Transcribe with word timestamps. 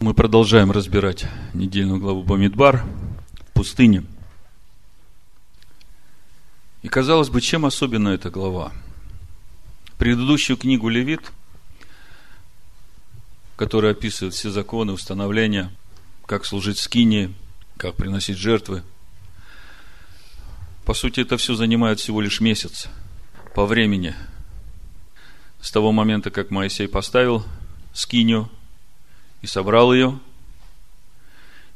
Мы 0.00 0.14
продолжаем 0.14 0.70
разбирать 0.70 1.26
недельную 1.54 1.98
главу 1.98 2.22
Бамидбар 2.22 2.84
в 3.48 3.52
пустыне. 3.52 4.04
И 6.82 6.88
казалось 6.88 7.30
бы, 7.30 7.40
чем 7.40 7.66
особенна 7.66 8.10
эта 8.10 8.30
глава? 8.30 8.72
Предыдущую 9.98 10.56
книгу 10.56 10.88
Левит, 10.88 11.32
которая 13.56 13.90
описывает 13.90 14.34
все 14.34 14.50
законы, 14.50 14.92
установления, 14.92 15.72
как 16.26 16.46
служить 16.46 16.78
скине, 16.78 17.34
как 17.76 17.96
приносить 17.96 18.38
жертвы. 18.38 18.84
По 20.84 20.94
сути, 20.94 21.22
это 21.22 21.36
все 21.38 21.56
занимает 21.56 21.98
всего 21.98 22.20
лишь 22.20 22.40
месяц 22.40 22.86
по 23.52 23.66
времени. 23.66 24.14
С 25.60 25.72
того 25.72 25.90
момента, 25.90 26.30
как 26.30 26.52
Моисей 26.52 26.86
поставил 26.86 27.44
скинию 27.92 28.48
и 29.42 29.46
собрал 29.46 29.92
ее. 29.92 30.18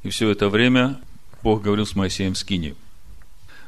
И 0.03 0.11
все 0.11 0.31
это 0.31 0.49
время 0.49 1.01
Бог 1.43 1.63
говорил 1.63 1.87
с 1.87 1.95
Моисеем 1.95 2.35
в 2.35 2.39
скинии. 2.39 2.75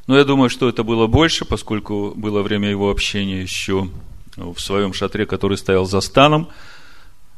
Но 0.07 0.17
я 0.17 0.25
думаю, 0.25 0.51
что 0.51 0.69
это 0.69 0.83
было 0.83 1.07
больше, 1.07 1.45
поскольку 1.45 2.13
было 2.15 2.43
время 2.43 2.69
его 2.69 2.91
общения 2.91 3.41
еще 3.41 3.89
в 4.37 4.59
своем 4.59 4.93
шатре, 4.93 5.27
который 5.27 5.57
стоял 5.57 5.87
за 5.87 6.01
станом, 6.01 6.51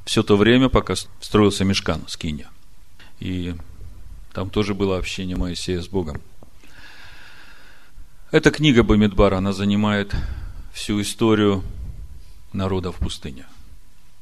все 0.05 0.23
то 0.23 0.37
время, 0.37 0.69
пока 0.69 0.95
строился 1.21 1.65
мешкан, 1.65 2.03
скиния. 2.09 2.49
И 3.21 3.55
там 4.33 4.51
тоже 4.51 4.75
было 4.75 4.99
общение 4.99 5.37
Моисея 5.37 5.81
с 5.81 5.89
Богом. 5.89 6.21
Эта 8.33 8.51
книга 8.51 8.83
Бамидбара, 8.83 9.37
она 9.37 9.53
занимает 9.53 10.15
всю 10.73 11.01
историю 11.01 11.63
народа 12.53 12.91
в 12.91 12.97
пустыне. 12.97 13.47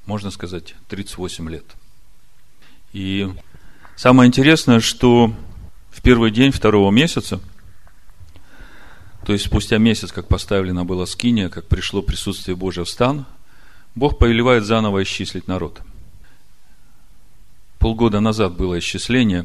Можно 0.05 0.31
сказать, 0.31 0.75
38 0.89 1.49
лет– 1.49 1.65
и 2.95 3.29
самое 3.97 4.29
интересное, 4.29 4.79
что 4.79 5.35
в 5.91 6.01
первый 6.01 6.31
день 6.31 6.53
второго 6.53 6.93
месяца, 6.93 7.41
то 9.27 9.33
есть 9.33 9.47
спустя 9.47 9.79
месяц, 9.79 10.13
как 10.13 10.29
поставлена 10.29 10.85
была 10.85 11.05
скиния, 11.05 11.49
как 11.49 11.67
пришло 11.67 12.03
присутствие 12.03 12.57
Божие 12.57 12.85
в 12.85 12.89
стан, 12.89 13.27
Бог 13.97 14.17
повелевает 14.17 14.65
заново 14.65 15.03
исчислить 15.03 15.49
народ. 15.49 15.81
Полгода 17.81 18.21
назад 18.21 18.57
было 18.57 18.79
исчисление, 18.79 19.45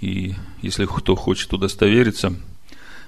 и 0.00 0.36
если 0.62 0.86
кто 0.86 1.16
хочет 1.16 1.52
удостовериться, 1.52 2.32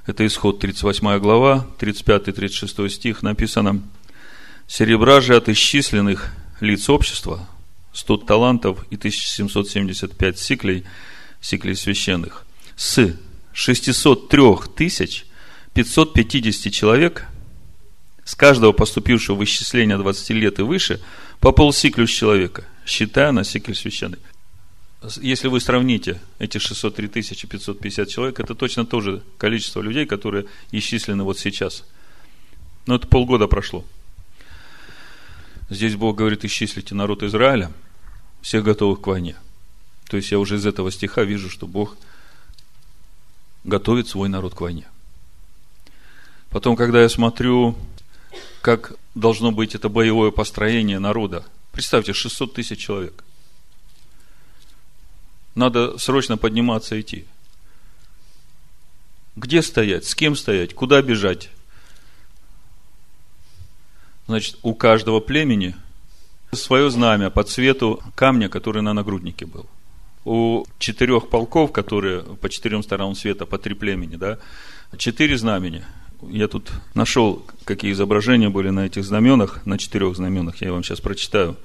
это 0.04 0.26
исход 0.26 0.58
38 0.58 1.18
глава, 1.20 1.64
35-36 1.78 2.88
стих, 2.88 3.22
написано, 3.22 3.82
«Серебра 4.66 5.20
же 5.20 5.36
от 5.36 5.48
исчисленных 5.48 6.32
лиц 6.60 6.88
общества 6.88 7.46
100 7.92 8.16
талантов 8.18 8.84
и 8.90 8.96
1775 8.96 10.38
сиклей, 10.38 10.84
сиклей 11.40 11.76
священных, 11.76 12.46
с 12.76 13.16
603 13.52 14.42
тысяч 14.76 15.26
550 15.74 16.72
человек, 16.72 17.26
с 18.24 18.34
каждого 18.34 18.72
поступившего 18.72 19.36
в 19.36 19.44
исчисление 19.44 19.96
20 19.98 20.30
лет 20.30 20.58
и 20.58 20.62
выше, 20.62 21.00
по 21.40 21.52
полсиклю 21.52 22.06
с 22.06 22.10
человека, 22.10 22.64
считая 22.86 23.32
на 23.32 23.44
сикль 23.44 23.74
священный. 23.74 24.18
Если 25.20 25.48
вы 25.48 25.60
сравните 25.60 26.20
эти 26.38 26.58
603 26.58 27.08
тысячи 27.08 27.46
550 27.46 28.08
человек, 28.08 28.38
это 28.38 28.54
точно 28.54 28.84
то 28.84 29.00
же 29.00 29.22
количество 29.38 29.80
людей, 29.80 30.04
которые 30.04 30.44
исчислены 30.72 31.24
вот 31.24 31.38
сейчас. 31.38 31.84
Но 32.86 32.96
это 32.96 33.06
полгода 33.06 33.46
прошло. 33.46 33.84
Здесь 35.70 35.94
Бог 35.94 36.16
говорит, 36.16 36.44
исчислите 36.44 36.96
народ 36.96 37.22
Израиля, 37.22 37.70
всех 38.42 38.64
готовых 38.64 39.00
к 39.00 39.06
войне. 39.06 39.36
То 40.08 40.16
есть 40.16 40.32
я 40.32 40.40
уже 40.40 40.56
из 40.56 40.66
этого 40.66 40.90
стиха 40.90 41.22
вижу, 41.22 41.48
что 41.48 41.68
Бог 41.68 41.96
готовит 43.62 44.08
свой 44.08 44.28
народ 44.28 44.54
к 44.54 44.60
войне. 44.60 44.88
Потом, 46.50 46.74
когда 46.74 47.00
я 47.00 47.08
смотрю, 47.08 47.76
как 48.60 48.94
должно 49.14 49.52
быть 49.52 49.76
это 49.76 49.88
боевое 49.88 50.32
построение 50.32 50.98
народа, 50.98 51.46
представьте, 51.70 52.12
600 52.12 52.54
тысяч 52.54 52.80
человек. 52.80 53.22
Надо 55.54 55.98
срочно 55.98 56.36
подниматься 56.36 56.96
и 56.96 57.02
идти. 57.02 57.26
Где 59.36 59.62
стоять, 59.62 60.04
с 60.04 60.16
кем 60.16 60.34
стоять, 60.34 60.74
куда 60.74 61.00
бежать? 61.00 61.50
Значит, 64.30 64.58
у 64.62 64.74
каждого 64.74 65.18
племени 65.18 65.74
свое 66.52 66.88
знамя 66.88 67.30
по 67.30 67.42
цвету 67.42 68.00
камня, 68.14 68.48
который 68.48 68.80
на 68.80 68.92
нагруднике 68.92 69.44
был. 69.44 69.66
У 70.24 70.64
четырех 70.78 71.28
полков, 71.28 71.72
которые 71.72 72.20
по 72.22 72.48
четырем 72.48 72.84
сторонам 72.84 73.16
света, 73.16 73.44
по 73.44 73.58
три 73.58 73.74
племени, 73.74 74.14
да, 74.14 74.38
четыре 74.96 75.36
знамени. 75.36 75.82
Я 76.28 76.46
тут 76.46 76.70
нашел, 76.94 77.44
какие 77.64 77.90
изображения 77.90 78.50
были 78.50 78.70
на 78.70 78.86
этих 78.86 79.04
знаменах, 79.04 79.66
на 79.66 79.78
четырех 79.78 80.14
знаменах. 80.14 80.62
Я 80.62 80.70
вам 80.72 80.84
сейчас 80.84 81.00
прочитаю 81.00 81.56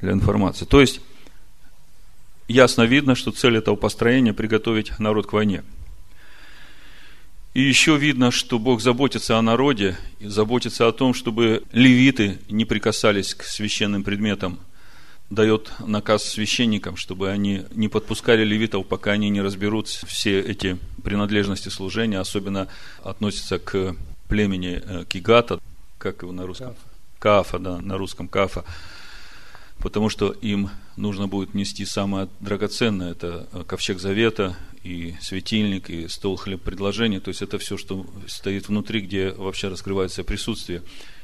для 0.00 0.12
информации. 0.12 0.66
То 0.66 0.80
есть, 0.80 1.00
ясно 2.46 2.82
видно, 2.82 3.16
что 3.16 3.32
цель 3.32 3.56
этого 3.56 3.74
построения– 3.74 4.32
приготовить 4.34 5.00
народ 5.00 5.26
к 5.26 5.32
войне– 5.32 5.64
и 7.54 7.62
еще 7.62 7.96
видно, 7.96 8.30
что 8.32 8.58
Бог 8.58 8.80
заботится 8.80 9.38
о 9.38 9.42
народе, 9.42 9.96
и 10.18 10.26
заботится 10.26 10.88
о 10.88 10.92
том, 10.92 11.14
чтобы 11.14 11.62
левиты 11.72 12.38
не 12.48 12.64
прикасались 12.64 13.34
к 13.34 13.44
священным 13.44 14.02
предметам. 14.02 14.58
Дает 15.30 15.72
наказ 15.78 16.24
священникам, 16.24 16.96
чтобы 16.96 17.30
они 17.30 17.64
не 17.72 17.88
подпускали 17.88 18.44
левитов, 18.44 18.86
пока 18.86 19.12
они 19.12 19.30
не 19.30 19.40
разберут 19.40 19.88
все 19.88 20.40
эти 20.40 20.78
принадлежности 21.02 21.68
служения, 21.70 22.18
особенно 22.18 22.68
относятся 23.02 23.58
к 23.58 23.96
племени 24.28 24.82
э, 24.84 25.04
Кигата, 25.08 25.60
как 25.98 26.22
его 26.22 26.32
на 26.32 26.46
русском? 26.46 26.74
Кафа, 27.18 27.52
Кафа 27.52 27.58
да, 27.58 27.80
на 27.80 27.96
русском 27.96 28.28
Кафа 28.28 28.64
потому 29.78 30.08
что 30.08 30.30
им 30.30 30.70
нужно 30.96 31.28
будет 31.28 31.52
нести 31.52 31.84
самое 31.84 32.28
драгоценное, 32.40 33.10
это 33.10 33.46
э, 33.52 33.64
ковчег 33.66 33.98
завета, 33.98 34.56
и 34.84 35.16
светильник, 35.20 35.90
и 35.90 36.08
стол 36.08 36.36
хлеб 36.36 36.62
предложения, 36.62 37.18
то 37.18 37.30
есть 37.30 37.42
это 37.42 37.58
все, 37.58 37.76
что 37.76 38.06
стоит 38.28 38.68
внутри, 38.68 39.00
где 39.00 39.30
вообще 39.30 39.68
раскрывается 39.68 40.22
присутствие. 40.22 40.82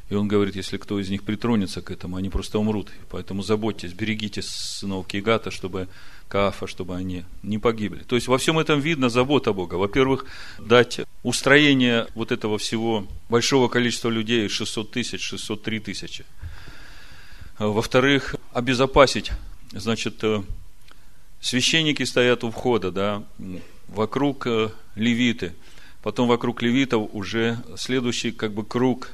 И 0.08 0.14
он 0.14 0.26
говорит, 0.26 0.56
если 0.56 0.76
кто 0.76 0.98
из 0.98 1.08
них 1.08 1.22
притронется 1.22 1.82
к 1.82 1.90
этому, 1.92 2.16
они 2.16 2.30
просто 2.30 2.58
умрут. 2.58 2.90
Поэтому 3.10 3.42
заботьтесь, 3.42 3.92
берегите 3.92 4.42
сынов 4.42 5.06
Кигата, 5.06 5.52
чтобы 5.52 5.86
Каафа, 6.26 6.66
чтобы 6.66 6.96
они 6.96 7.24
не 7.44 7.58
погибли. 7.58 8.02
То 8.02 8.16
есть 8.16 8.26
во 8.26 8.38
всем 8.38 8.58
этом 8.58 8.80
видно 8.80 9.08
забота 9.08 9.52
Бога. 9.52 9.74
Во-первых, 9.74 10.24
дать 10.58 11.00
устроение 11.22 12.08
вот 12.14 12.32
этого 12.32 12.58
всего 12.58 13.06
большого 13.28 13.68
количества 13.68 14.08
людей, 14.08 14.48
600 14.48 14.90
тысяч, 14.90 15.22
603 15.22 15.78
тысячи. 15.78 16.24
Во-вторых, 17.58 18.34
обезопасить, 18.52 19.30
значит, 19.72 20.24
э, 20.24 20.42
священники 21.40 22.02
стоят 22.02 22.44
у 22.44 22.50
входа, 22.50 22.90
да, 22.90 23.24
вокруг 23.88 24.46
э, 24.46 24.70
левиты, 24.94 25.54
потом 26.02 26.28
вокруг 26.28 26.62
левитов 26.62 27.08
уже 27.12 27.58
следующий 27.76 28.30
как 28.30 28.52
бы 28.52 28.64
круг, 28.64 29.10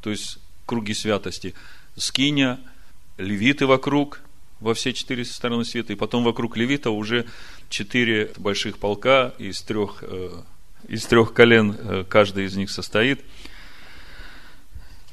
то 0.00 0.10
есть 0.10 0.38
круги 0.66 0.94
святости. 0.94 1.54
Скиня, 1.96 2.60
левиты 3.18 3.66
вокруг, 3.66 4.20
во 4.60 4.74
все 4.74 4.92
четыре 4.92 5.24
стороны 5.24 5.64
света, 5.64 5.92
и 5.92 5.96
потом 5.96 6.22
вокруг 6.22 6.56
левита 6.56 6.90
уже 6.90 7.26
четыре 7.68 8.30
больших 8.36 8.78
полка 8.78 9.32
из 9.38 9.62
трех, 9.62 10.04
э, 10.06 10.30
из 10.86 11.04
трех 11.06 11.32
колен 11.32 11.76
э, 11.78 12.04
каждый 12.08 12.44
из 12.44 12.56
них 12.56 12.70
состоит. 12.70 13.20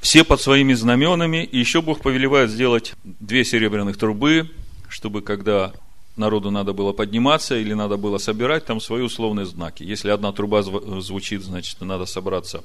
Все 0.01 0.23
под 0.23 0.41
своими 0.41 0.73
знаменами, 0.73 1.43
и 1.43 1.57
еще 1.57 1.81
Бог 1.81 2.01
повелевает 2.01 2.51
сделать 2.51 2.93
две 3.03 3.43
серебряных 3.43 3.97
трубы, 3.97 4.51
чтобы 4.89 5.21
когда 5.21 5.73
народу 6.17 6.51
надо 6.51 6.73
было 6.73 6.93
подниматься 6.93 7.55
или 7.55 7.73
надо 7.73 7.97
было 7.97 8.17
собирать 8.17 8.65
там 8.65 8.79
свои 8.79 9.01
условные 9.01 9.45
знаки. 9.45 9.83
Если 9.83 10.09
одна 10.09 10.31
труба 10.31 10.61
звучит, 10.63 11.43
значит, 11.43 11.79
надо 11.81 12.05
собраться 12.05 12.63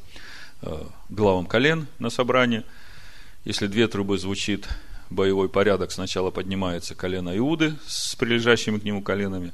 э, 0.63 0.83
главам 1.09 1.47
колен 1.47 1.87
на 1.99 2.11
собрание. 2.11 2.65
Если 3.45 3.67
две 3.67 3.89
трубы 3.89 4.19
звучит 4.19 4.69
боевой 5.11 5.49
порядок, 5.49 5.93
сначала 5.93 6.31
поднимается 6.31 6.95
колено 6.95 7.37
Иуды 7.37 7.75
с 7.87 8.15
прилежащими 8.15 8.79
к 8.79 8.85
нему 8.85 9.03
коленами, 9.03 9.53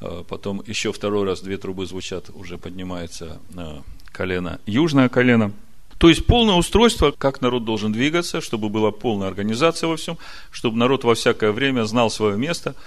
э, 0.00 0.24
потом 0.28 0.62
еще 0.66 0.92
второй 0.92 1.26
раз 1.26 1.40
две 1.40 1.56
трубы 1.56 1.86
звучат, 1.86 2.30
уже 2.34 2.58
поднимается 2.58 3.40
э, 3.56 3.80
колено, 4.12 4.60
южное 4.66 5.08
колено. 5.08 5.52
То 5.98 6.08
есть 6.08 6.26
полное 6.26 6.56
устройство, 6.56 7.12
как 7.12 7.40
народ 7.40 7.64
должен 7.64 7.92
двигаться, 7.92 8.40
чтобы 8.40 8.68
была 8.68 8.90
полная 8.90 9.28
организация 9.28 9.88
во 9.88 9.96
всем, 9.96 10.18
чтобы 10.50 10.76
народ 10.76 11.04
во 11.04 11.14
всякое 11.14 11.52
время 11.52 11.84
знал 11.84 12.10
свое 12.10 12.36
место– 12.36 12.74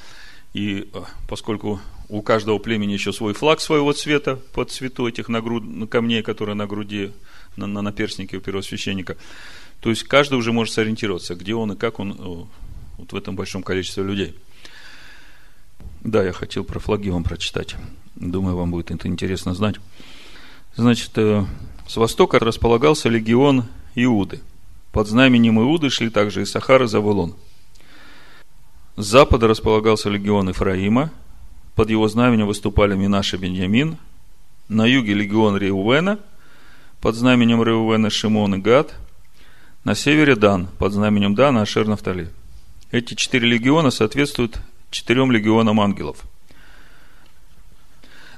и 0.57 0.89
э, 0.91 1.01
поскольку 1.27 1.79
у 2.09 2.23
каждого 2.23 2.57
племени 2.57 2.93
еще 2.93 3.13
свой 3.13 3.35
флаг 3.35 3.61
своего 3.61 3.93
цвета 3.93 4.37
по 4.53 4.65
цвету 4.65 5.07
этих 5.07 5.29
нагруд... 5.29 5.63
камней, 5.87 6.23
которые 6.23 6.55
на 6.55 6.65
груди, 6.65 7.11
на, 7.57 7.67
на 7.67 7.83
наперстнике 7.83 8.37
у 8.37 8.41
первосвященника, 8.41 9.17
то 9.81 9.91
есть 9.91 10.03
каждый 10.05 10.33
уже 10.39 10.51
может 10.51 10.73
сориентироваться, 10.73 11.35
где 11.35 11.53
он 11.53 11.73
и 11.73 11.75
как 11.75 11.99
он 11.99 12.11
э, 12.11 12.45
вот 12.97 13.11
в 13.11 13.15
этом 13.15 13.35
большом 13.35 13.61
количестве 13.61 14.03
людей. 14.03 14.35
Да, 16.01 16.23
я 16.23 16.33
хотел 16.33 16.63
про 16.63 16.79
флаги 16.79 17.09
вам 17.09 17.23
прочитать. 17.23 17.75
Думаю, 18.15 18.55
вам 18.55 18.71
будет 18.71 18.89
это 18.89 19.07
интересно 19.07 19.53
знать. 19.53 19.75
Значит, 20.75 21.11
э, 21.17 21.45
с 21.87 21.97
востока 21.97 22.39
располагался 22.39 23.09
легион 23.09 23.65
Иуды. 23.93 24.39
Под 24.91 25.07
знаменем 25.07 25.59
Иуды 25.59 25.91
шли 25.91 26.09
также 26.09 26.41
и 26.41 26.45
Сахар 26.45 26.81
и 26.81 26.87
Завулон. 26.87 27.35
Запада 28.97 29.47
располагался 29.47 30.09
легион 30.09 30.49
Ифраима. 30.49 31.11
Под 31.75 31.91
его 31.91 32.07
знаменем 32.07 32.47
выступали 32.47 32.95
Минаш 32.95 33.35
и 33.35 33.37
Беньямин. 33.37 33.97
На 34.69 34.87
юге 34.87 35.13
легион 35.13 35.55
Реувена. 35.55 36.17
Под 36.99 37.13
знаменем 37.13 37.61
Реувена 37.61 38.09
Шимон 38.09 38.55
и 38.55 38.57
Гад. 38.57 38.95
На 39.83 39.93
севере 39.93 40.35
Дан. 40.35 40.67
Под 40.79 40.93
знаменем 40.93 41.35
Дана 41.35 41.61
Ашер 41.61 41.85
Нафтали. 41.85 42.31
Эти 42.89 43.13
четыре 43.13 43.47
легиона 43.47 43.91
соответствуют 43.91 44.59
четырем 44.89 45.31
легионам 45.31 45.79
ангелов. 45.79 46.17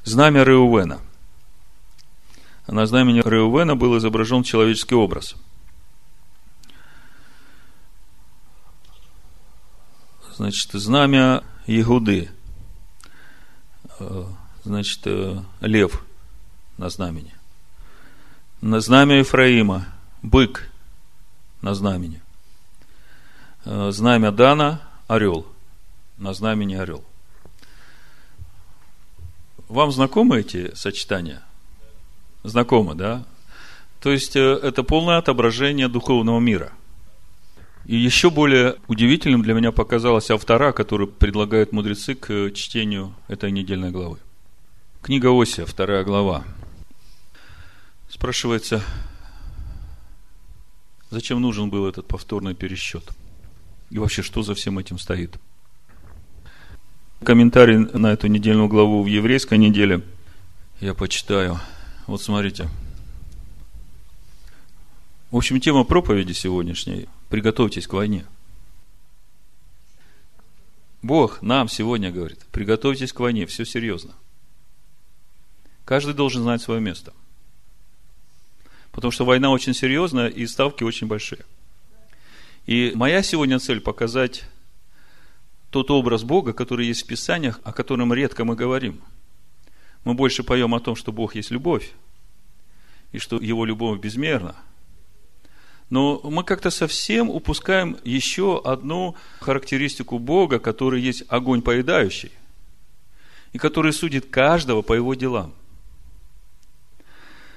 Знамя 0.03 0.43
Реувена. 0.43 0.99
На 2.67 2.85
знамени 2.85 3.21
Реувена 3.23 3.77
был 3.77 3.97
изображен 3.97 4.43
человеческий 4.43 4.95
образ. 4.95 5.35
Значит, 10.39 10.71
знамя 10.71 11.43
Егуды. 11.67 12.29
Э, 13.99 14.23
значит, 14.63 15.01
э, 15.03 15.43
лев 15.59 16.01
на 16.77 16.87
знамени. 16.87 17.33
На 18.61 18.79
знамя 18.79 19.17
Ефраима 19.17 19.87
бык 20.21 20.71
на 21.61 21.75
знамени. 21.75 22.21
Э, 23.65 23.91
знамя 23.91 24.31
Дана 24.31 24.81
орел– 25.09 25.45
на 26.17 26.33
знамени 26.33 26.75
орел. 26.75 27.03
Вам 29.67 29.91
знакомы 29.91 30.39
эти 30.39 30.73
сочетания? 30.73 31.43
Знакомы, 32.43 32.95
да? 32.95 33.25
То 33.99 34.13
есть, 34.13 34.37
это 34.37 34.83
полное 34.83 35.17
отображение 35.17 35.89
духовного 35.89 36.39
мира. 36.39 36.71
И 37.89 37.95
еще 37.95 38.29
более 38.29 38.75
удивительным 38.87 39.41
для 39.41 39.55
меня 39.55 39.71
показалась 39.71 40.29
автора, 40.29 40.73
который 40.73 41.07
предлагают 41.07 41.71
мудрецы 41.71 42.13
к 42.13 42.51
чтению 42.51 43.15
этой 43.27 43.49
недельной 43.49 43.89
главы. 43.89 44.19
Книга 45.01 45.29
Осия, 45.31 45.65
вторая 45.65 46.03
глава. 46.03 46.43
Спрашивается, 48.07 48.83
зачем 51.09 51.41
нужен 51.41 51.71
был 51.71 51.87
этот 51.87 52.07
повторный 52.07 52.53
пересчет? 52.53 53.09
И 53.89 53.97
вообще, 53.97 54.21
что 54.21 54.43
за 54.43 54.53
всем 54.53 54.77
этим 54.77 54.99
стоит? 54.99 55.39
Комментарий 57.23 57.77
на 57.77 58.13
эту 58.13 58.27
недельную 58.27 58.67
главу 58.67 59.01
в 59.01 59.07
еврейской 59.07 59.57
неделе 59.57 60.03
я 60.79 60.93
почитаю. 60.93 61.59
Вот 62.05 62.21
смотрите. 62.21 62.69
В 65.31 65.37
общем, 65.37 65.59
тема 65.59 65.83
проповеди 65.83 66.33
сегодняшней– 66.33 67.07
приготовьтесь 67.29 67.85
к 67.85 67.93
войне. 67.93 68.25
Бог 71.03 71.43
нам 71.43 71.69
сегодня 71.69 72.11
говорит, 72.11 72.39
приготовьтесь 72.51 73.13
к 73.13 73.19
войне, 73.19 73.45
все 73.45 73.63
серьезно. 73.63 74.15
Каждый 75.85 76.15
должен 76.15 76.41
знать 76.41 76.63
свое 76.63 76.81
место. 76.81 77.13
Потому 78.91 79.11
что 79.11 79.23
война 79.23 79.51
очень 79.51 79.75
серьезная 79.75 80.29
и 80.29 80.47
ставки 80.47 80.83
очень 80.83 81.05
большие. 81.05 81.45
И 82.65 82.91
моя 82.95 83.21
сегодня 83.21 83.59
цель 83.59 83.81
показать 83.81 84.45
тот 85.69 85.91
образ 85.91 86.23
Бога, 86.23 86.53
который 86.53 86.87
есть 86.87 87.03
в 87.03 87.07
Писаниях, 87.07 87.59
о 87.63 87.71
котором 87.71 88.11
редко 88.13 88.45
мы 88.45 88.55
говорим. 88.55 88.99
Мы 90.03 90.15
больше 90.15 90.43
поем 90.43 90.73
о 90.73 90.79
том, 90.79 90.95
что 90.95 91.11
Бог 91.11 91.35
есть 91.35 91.51
любовь, 91.51 91.91
и 93.11 93.19
что 93.19 93.37
Его 93.39 93.63
любовь 93.63 93.99
безмерна. 93.99 94.55
Но 95.89 96.21
мы 96.23 96.43
как-то 96.43 96.69
совсем 96.69 97.29
упускаем 97.29 97.97
еще 98.03 98.61
одну 98.63 99.15
характеристику 99.39 100.19
Бога, 100.19 100.59
который 100.59 101.01
есть 101.01 101.23
огонь 101.27 101.61
поедающий, 101.61 102.31
и 103.53 103.57
который 103.57 103.91
судит 103.91 104.27
каждого 104.29 104.81
по 104.81 104.93
его 104.93 105.15
делам. 105.15 105.53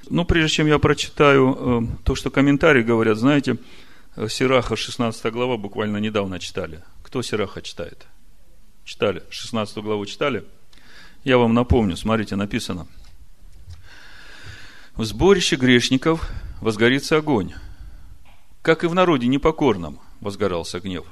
Ну, 0.08 0.24
прежде 0.24 0.56
чем 0.56 0.66
я 0.66 0.78
прочитаю 0.78 1.56
э, 1.58 2.04
то, 2.04 2.14
что 2.14 2.30
комментарии 2.30 2.82
говорят, 2.82 3.18
знаете, 3.18 3.58
Сираха 4.28 4.76
16 4.76 5.32
глава 5.32 5.56
буквально 5.56 5.98
недавно 5.98 6.38
читали– 6.38 6.82
кто 7.12 7.20
Сираха 7.20 7.60
читает? 7.60 8.06
Читали. 8.86 9.22
16 9.28 9.76
главу 9.84 10.06
читали? 10.06 10.46
Я 11.24 11.36
вам 11.36 11.52
напомню, 11.52 11.94
смотрите, 11.94 12.36
написано. 12.36 12.86
В 14.96 15.04
сборище 15.04 15.56
грешников 15.56 16.26
возгорится 16.62 17.18
огонь, 17.18 17.52
как 18.62 18.84
и 18.84 18.86
в 18.86 18.94
народе 18.94 19.26
непокорном 19.26 19.98
возгорался 20.20 20.80
гнев. 20.80 21.04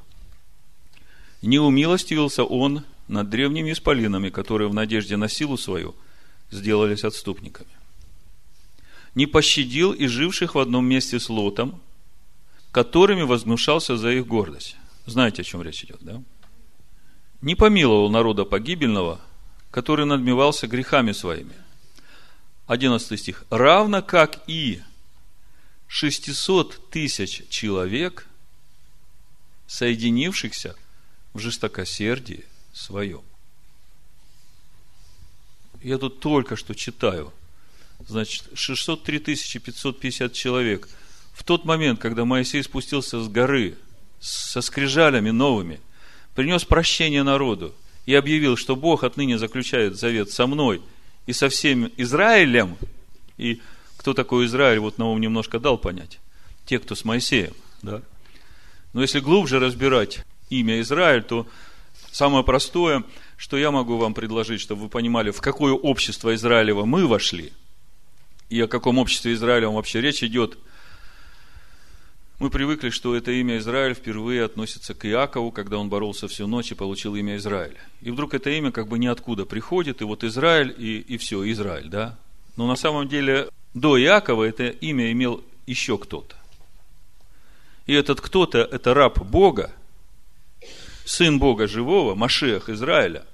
Не 1.42 1.58
умилостивился 1.58 2.44
он 2.44 2.84
над 3.08 3.28
древними 3.28 3.72
исполинами, 3.72 4.30
которые 4.30 4.68
в 4.68 4.74
надежде 4.74 5.16
на 5.16 5.28
силу 5.28 5.56
свою 5.58 5.94
сделались 6.50 7.04
отступниками. 7.04 7.70
Не 9.14 9.26
пощадил 9.26 9.92
и 9.92 10.06
живших 10.06 10.54
в 10.54 10.58
одном 10.58 10.86
месте 10.86 11.18
с 11.18 11.28
Лотом, 11.28 11.80
которыми 12.70 13.22
возмущался 13.22 13.96
за 13.96 14.12
их 14.12 14.26
гордость. 14.26 14.76
Знаете, 15.06 15.42
о 15.42 15.44
чем 15.44 15.62
речь 15.62 15.82
идет, 15.82 15.98
да? 16.00 16.22
Не 17.40 17.56
помиловал 17.56 18.10
народа 18.10 18.44
погибельного, 18.44 19.20
который 19.72 20.06
надмевался 20.06 20.68
грехами 20.68 21.10
своими. 21.12 21.54
11 22.68 23.18
стих. 23.18 23.44
Равно 23.50 24.02
как 24.02 24.40
и 24.46 24.82
600 25.90 26.90
тысяч 26.90 27.42
человек, 27.50 28.26
соединившихся 29.66 30.74
в 31.34 31.38
жестокосердии 31.38 32.46
своем. 32.72 33.22
Я 35.82 35.98
тут 35.98 36.20
только 36.20 36.56
что 36.56 36.74
читаю. 36.74 37.32
Значит, 38.08 38.46
603 38.54 39.18
550 39.18 40.32
человек. 40.32 40.88
В 41.34 41.44
тот 41.44 41.66
момент, 41.66 42.00
когда 42.00 42.24
Моисей 42.24 42.62
спустился 42.62 43.22
с 43.22 43.28
горы– 43.28 43.76
со 44.20 44.60
скрижалями 44.60 45.30
новыми, 45.30 45.80
принес 46.34 46.64
прощение 46.64 47.22
народу 47.22 47.74
и 48.06 48.14
объявил, 48.14 48.56
что 48.56 48.76
Бог 48.76 49.02
отныне 49.02 49.38
заключает 49.38 49.98
завет 49.98 50.30
со 50.30 50.46
мной 50.46 50.82
и 51.26 51.32
со 51.32 51.48
всем 51.48 51.90
Израилем. 51.96 52.76
И 53.38 53.60
кто 54.00 54.14
такой 54.14 54.46
Израиль, 54.46 54.78
вот 54.78 54.96
Наум 54.96 55.20
немножко 55.20 55.58
дал 55.58 55.76
понять. 55.76 56.20
Те, 56.64 56.78
кто 56.78 56.94
с 56.94 57.04
Моисеем. 57.04 57.52
Да? 57.82 58.00
Но 58.94 59.02
если 59.02 59.20
глубже 59.20 59.58
разбирать 59.58 60.24
имя 60.48 60.80
Израиль, 60.80 61.22
то 61.22 61.46
самое 62.10 62.42
простое, 62.42 63.04
что 63.36 63.58
я 63.58 63.70
могу 63.70 63.98
вам 63.98 64.14
предложить, 64.14 64.62
чтобы 64.62 64.84
вы 64.84 64.88
понимали, 64.88 65.30
в 65.32 65.42
какое 65.42 65.74
общество 65.74 66.34
Израилева 66.34 66.86
мы 66.86 67.06
вошли, 67.06 67.52
и 68.48 68.58
о 68.62 68.68
каком 68.68 68.96
обществе 68.96 69.34
Израиля 69.34 69.68
вообще 69.68 70.00
речь 70.00 70.22
идет– 70.22 70.56
мы 72.38 72.48
привыкли, 72.48 72.88
что 72.88 73.14
это 73.14 73.32
имя 73.32 73.58
Израиль 73.58 73.92
впервые 73.92 74.42
относится 74.42 74.94
к 74.94 75.04
Иакову, 75.06 75.52
когда 75.52 75.76
он 75.76 75.90
боролся 75.90 76.26
всю 76.26 76.46
ночь 76.46 76.72
и 76.72 76.74
получил 76.74 77.14
имя 77.14 77.36
Израиль. 77.36 77.76
И 78.00 78.10
вдруг 78.10 78.32
это 78.32 78.48
имя 78.48 78.72
как 78.72 78.88
бы 78.88 78.98
ниоткуда 78.98 79.44
приходит, 79.44 80.00
и 80.00 80.04
вот 80.04 80.24
Израиль, 80.24 80.74
и, 80.78 81.00
и 81.00 81.18
все, 81.18 81.50
Израиль, 81.52 81.90
да? 81.90 82.16
Но 82.56 82.66
на 82.66 82.76
самом 82.76 83.08
деле 83.08 83.50
до 83.74 83.98
Иакова 83.98 84.44
это 84.44 84.68
имя 84.68 85.12
имел 85.12 85.44
еще 85.66 85.98
кто-то. 85.98 86.36
И 87.86 87.94
этот 87.94 88.20
кто-то– 88.20 88.58
это 88.72 88.94
раб 88.94 89.18
Бога, 89.20 89.72
сын 91.04 91.38
Бога 91.38 91.66
живого, 91.66 92.14
Машех 92.14 92.68
Израиля, 92.68 93.24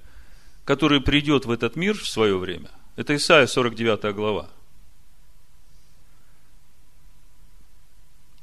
который 0.64 1.00
придет 1.00 1.44
в 1.44 1.50
этот 1.50 1.76
мир 1.76 1.96
в 1.98 2.08
свое 2.08 2.38
время. 2.38 2.70
Это 2.96 3.16
Исаия 3.16 3.46
49 3.46 4.14
глава. 4.14 4.48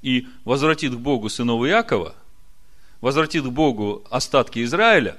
и 0.03 0.27
возвратит 0.43 0.93
к 0.93 0.97
Богу 0.97 1.29
сынов 1.29 1.65
Иакова, 1.65 2.13
возвратит 3.01 3.45
к 3.45 3.49
Богу 3.49 4.05
остатки 4.11 4.63
Израиля 4.63 5.17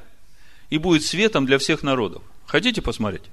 и 0.71 0.79
будет 0.79 1.03
светом 1.03 1.47
для 1.47 1.59
всех 1.59 1.83
народов. 1.83 2.23
Хотите 2.47 2.83
посмотреть? 2.83 3.25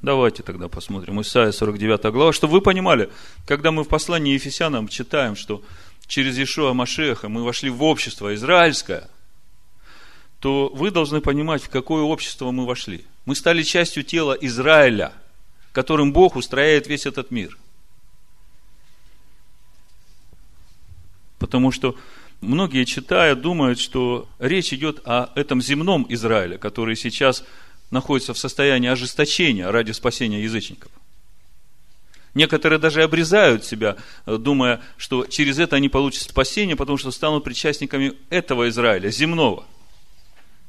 Давайте 0.00 0.42
тогда 0.42 0.68
посмотрим. 0.68 1.20
Исайя 1.20 1.52
49 1.52 2.12
глава, 2.12 2.32
чтобы 2.32 2.54
вы 2.54 2.60
понимали, 2.60 3.10
когда 3.46 3.72
мы 3.72 3.84
в 3.84 3.88
послании 3.88 4.34
Ефесянам 4.34 4.88
читаем, 4.88 5.34
что 5.34 5.62
через 6.06 6.38
Ишуа 6.38 6.72
Машеха 6.72 7.28
мы 7.28 7.42
вошли 7.42 7.68
в 7.70 7.82
общество 7.82 8.34
израильское, 8.34 9.08
то 10.40 10.70
вы 10.72 10.90
должны 10.90 11.20
понимать, 11.20 11.62
в 11.62 11.68
какое 11.68 12.02
общество 12.02 12.52
мы 12.52 12.64
вошли. 12.64 13.04
Мы 13.24 13.34
стали 13.34 13.62
частью 13.62 14.04
тела 14.04 14.36
Израиля, 14.40 15.12
которым 15.72 16.12
Бог 16.12 16.36
устрояет 16.36 16.86
весь 16.86 17.06
этот 17.06 17.30
мир– 17.30 17.56
Потому 21.38 21.70
что 21.70 21.96
многие 22.40 22.84
читая 22.84 23.34
думают, 23.34 23.78
что 23.78 24.28
речь 24.38 24.72
идет 24.72 25.00
о 25.04 25.30
этом 25.34 25.62
земном 25.62 26.06
Израиле, 26.08 26.58
который 26.58 26.96
сейчас 26.96 27.44
находится 27.90 28.34
в 28.34 28.38
состоянии 28.38 28.88
ожесточения 28.88 29.70
ради 29.70 29.92
спасения 29.92 30.42
язычников. 30.42 30.90
Некоторые 32.34 32.78
даже 32.78 33.02
обрезают 33.02 33.64
себя, 33.64 33.96
думая, 34.26 34.80
что 34.96 35.26
через 35.26 35.58
это 35.58 35.76
они 35.76 35.88
получат 35.88 36.24
спасение, 36.24 36.76
потому 36.76 36.98
что 36.98 37.10
станут 37.10 37.44
причастниками 37.44 38.14
этого 38.30 38.68
Израиля, 38.68 39.10
земного. 39.10 39.64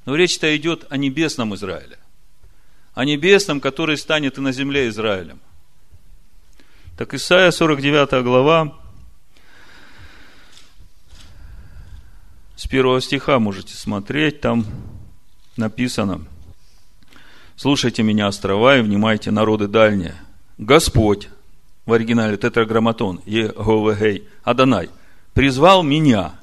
Но 0.06 0.16
речь-то 0.16 0.56
идет 0.56 0.86
о 0.90 0.98
небесном 0.98 1.54
Израиле. 1.56 2.00
О 2.94 3.06
небесном, 3.06 3.60
который 3.60 3.98
станет 3.98 4.38
и 4.38 4.42
на 4.42 4.52
земле 4.52 4.88
Израилем. 4.88 5.40
Так 6.98 7.14
Исайя 7.14 7.52
49 7.52 8.24
глава, 8.24 8.76
с 12.56 12.68
первого 12.68 13.00
стиха 13.00 13.40
можете 13.40 13.76
смотреть, 13.76 14.42
там 14.42 14.66
написано, 15.56 16.26
«Слушайте 17.62 18.04
меня, 18.04 18.28
острова, 18.28 18.78
и 18.78 18.82
внимайте, 18.82 19.32
народы 19.32 19.68
дальние. 19.68 20.16
Господь, 20.58 21.28
в 21.86 21.92
оригинале 21.92 22.38
тетраграмматон, 22.38 23.20
Еговегей, 23.26 24.24
Адонай, 24.46 24.90
призвал 25.34 25.84
меня». 25.84 26.40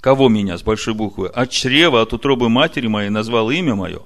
Кого 0.00 0.28
меня, 0.28 0.56
с 0.56 0.62
большой 0.62 0.94
буквы? 0.94 1.26
От 1.26 1.50
чрева, 1.50 2.02
от 2.02 2.12
утробы 2.12 2.48
матери 2.48 2.86
моей 2.86 3.10
назвал 3.10 3.50
имя 3.50 3.74
мое, 3.74 4.02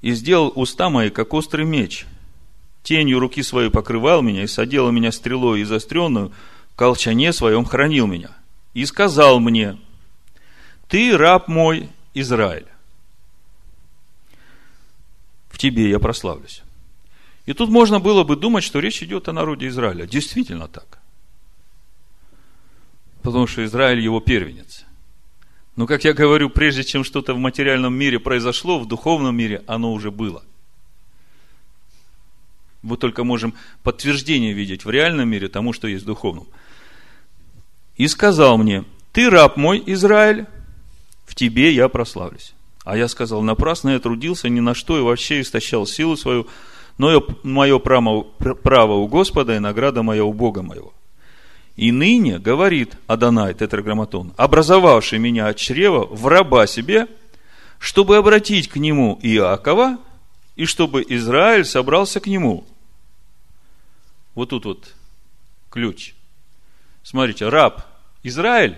и 0.00 0.10
сделал 0.10 0.52
уста 0.56 0.90
мои, 0.90 1.10
как 1.10 1.34
острый 1.34 1.64
меч– 1.64 2.04
тенью 2.82 3.20
руки 3.20 3.44
своей 3.44 3.70
покрывал 3.70 4.22
меня 4.22 4.42
и 4.42 4.48
садил 4.48 4.90
меня 4.90 5.12
стрелой 5.12 5.60
и 5.60 5.64
заостренную, 5.64 6.32
в 6.72 6.74
колчане 6.74 7.32
своем 7.32 7.64
хранил 7.64 8.08
меня. 8.08 8.30
И 8.74 8.84
сказал 8.86 9.38
мне, 9.38 9.78
ты 10.88 11.16
раб 11.16 11.46
мой, 11.46 11.90
Израиль. 12.12 12.66
Тебе 15.62 15.88
я 15.90 16.00
прославлюсь. 16.00 16.62
И 17.46 17.52
тут 17.52 17.70
можно 17.70 18.00
было 18.00 18.24
бы 18.24 18.34
думать, 18.34 18.64
что 18.64 18.80
речь 18.80 19.00
идет 19.00 19.28
о 19.28 19.32
народе 19.32 19.68
Израиля. 19.68 20.06
Действительно 20.06 20.66
так. 20.66 20.98
Потому 23.22 23.46
что 23.46 23.64
Израиль 23.64 24.00
его 24.00 24.18
первенец. 24.18 24.84
Но, 25.76 25.86
как 25.86 26.02
я 26.02 26.14
говорю, 26.14 26.50
прежде 26.50 26.82
чем 26.82 27.04
что-то 27.04 27.32
в 27.32 27.38
материальном 27.38 27.94
мире 27.94 28.18
произошло, 28.18 28.80
в 28.80 28.88
духовном 28.88 29.36
мире 29.36 29.62
оно 29.68 29.92
уже 29.92 30.10
было. 30.10 30.42
Мы 32.82 32.96
только 32.96 33.22
можем 33.22 33.54
подтверждение 33.84 34.54
видеть 34.54 34.84
в 34.84 34.90
реальном 34.90 35.28
мире 35.28 35.46
тому, 35.46 35.72
что 35.72 35.86
есть 35.86 36.02
в 36.02 36.06
духовном. 36.06 36.48
И 37.94 38.08
сказал 38.08 38.58
мне, 38.58 38.84
ты 39.12 39.30
раб 39.30 39.56
мой, 39.56 39.80
Израиль, 39.86 40.46
в 41.24 41.36
тебе 41.36 41.72
я 41.72 41.88
прославлюсь. 41.88 42.52
А 42.84 42.96
я 42.96 43.08
сказал, 43.08 43.42
напрасно 43.42 43.90
я 43.90 44.00
трудился 44.00 44.48
ни 44.48 44.60
на 44.60 44.74
что 44.74 44.98
и 44.98 45.02
вообще 45.02 45.40
истощал 45.40 45.86
силу 45.86 46.16
свою, 46.16 46.48
но 46.98 47.24
мое 47.42 47.78
право, 47.78 48.22
право 48.22 48.94
у 48.94 49.06
Господа 49.06 49.56
и 49.56 49.60
награда 49.60 50.02
моя 50.02 50.24
у 50.24 50.32
Бога 50.32 50.62
моего. 50.62 50.92
И 51.76 51.90
ныне, 51.90 52.38
говорит 52.38 52.96
Адонай, 53.06 53.54
тетраграмматон, 53.54 54.34
образовавший 54.36 55.18
меня 55.18 55.48
от 55.48 55.56
чрева 55.56 56.06
в 56.06 56.26
раба 56.26 56.66
себе, 56.66 57.06
чтобы 57.78 58.16
обратить 58.16 58.68
к 58.68 58.76
нему 58.76 59.18
Иакова, 59.22 59.98
и 60.54 60.66
чтобы 60.66 61.04
Израиль 61.08 61.64
собрался 61.64 62.20
к 62.20 62.26
нему. 62.26 62.64
Вот 64.34 64.50
тут 64.50 64.64
вот 64.66 64.94
ключ. 65.70 66.14
Смотрите, 67.02 67.48
раб 67.48 67.86
Израиль, 68.22 68.76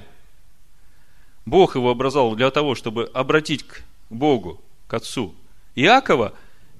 Бог 1.46 1.74
его 1.74 1.90
образовал 1.90 2.36
для 2.36 2.50
того, 2.50 2.74
чтобы 2.74 3.10
обратить 3.12 3.64
к 3.64 3.82
Богу, 4.14 4.60
к 4.86 4.94
Отцу 4.94 5.34
Иакова 5.74 6.34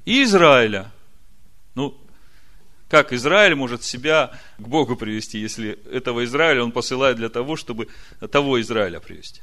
и 0.04 0.22
Израиля. 0.22 0.92
Ну, 1.74 1.96
как 2.88 3.12
Израиль 3.12 3.54
может 3.54 3.82
себя 3.82 4.38
к 4.58 4.68
Богу 4.68 4.96
привести, 4.96 5.38
если 5.38 5.78
этого 5.90 6.24
Израиля 6.24 6.62
он 6.62 6.72
посылает 6.72 7.16
для 7.16 7.28
того, 7.28 7.56
чтобы 7.56 7.88
того 8.30 8.60
Израиля 8.60 9.00
привести? 9.00 9.40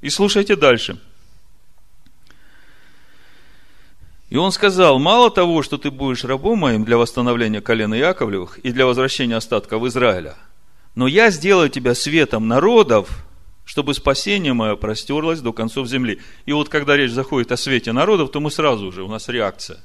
И 0.00 0.10
слушайте 0.10 0.56
дальше– 0.56 1.00
И 4.34 4.36
он 4.36 4.50
сказал, 4.50 4.98
мало 4.98 5.30
того, 5.30 5.62
что 5.62 5.78
ты 5.78 5.92
будешь 5.92 6.24
рабом 6.24 6.58
моим 6.58 6.84
для 6.84 6.96
восстановления 6.96 7.60
колена 7.60 7.94
Яковлевых 7.94 8.58
и 8.58 8.72
для 8.72 8.84
возвращения 8.84 9.36
остатков 9.36 9.84
Израиля, 9.84 10.34
но 10.96 11.06
я 11.06 11.30
сделаю 11.30 11.68
тебя 11.68 11.94
светом 11.94 12.48
народов, 12.48 13.24
чтобы 13.64 13.94
спасение 13.94 14.52
мое 14.52 14.76
простерлось 14.76 15.40
до 15.40 15.52
концов 15.52 15.88
земли. 15.88 16.20
И 16.46 16.52
вот 16.52 16.68
когда 16.68 16.96
речь 16.96 17.12
заходит 17.12 17.52
о 17.52 17.56
свете 17.56 17.92
народов, 17.92 18.30
то 18.30 18.40
мы 18.40 18.50
сразу 18.50 18.92
же, 18.92 19.02
у 19.02 19.08
нас 19.08 19.28
реакция. 19.28 19.80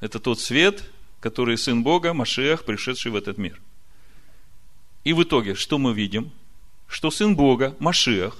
Это 0.00 0.20
тот 0.20 0.40
свет, 0.40 0.84
который 1.20 1.56
Сын 1.56 1.82
Бога, 1.82 2.12
Машех, 2.12 2.64
пришедший 2.64 3.10
в 3.10 3.16
этот 3.16 3.38
мир. 3.38 3.60
И 5.04 5.12
в 5.12 5.22
итоге, 5.22 5.54
что 5.54 5.78
мы 5.78 5.94
видим? 5.94 6.30
Что 6.88 7.10
Сын 7.10 7.34
Бога, 7.34 7.74
Машех, 7.78 8.36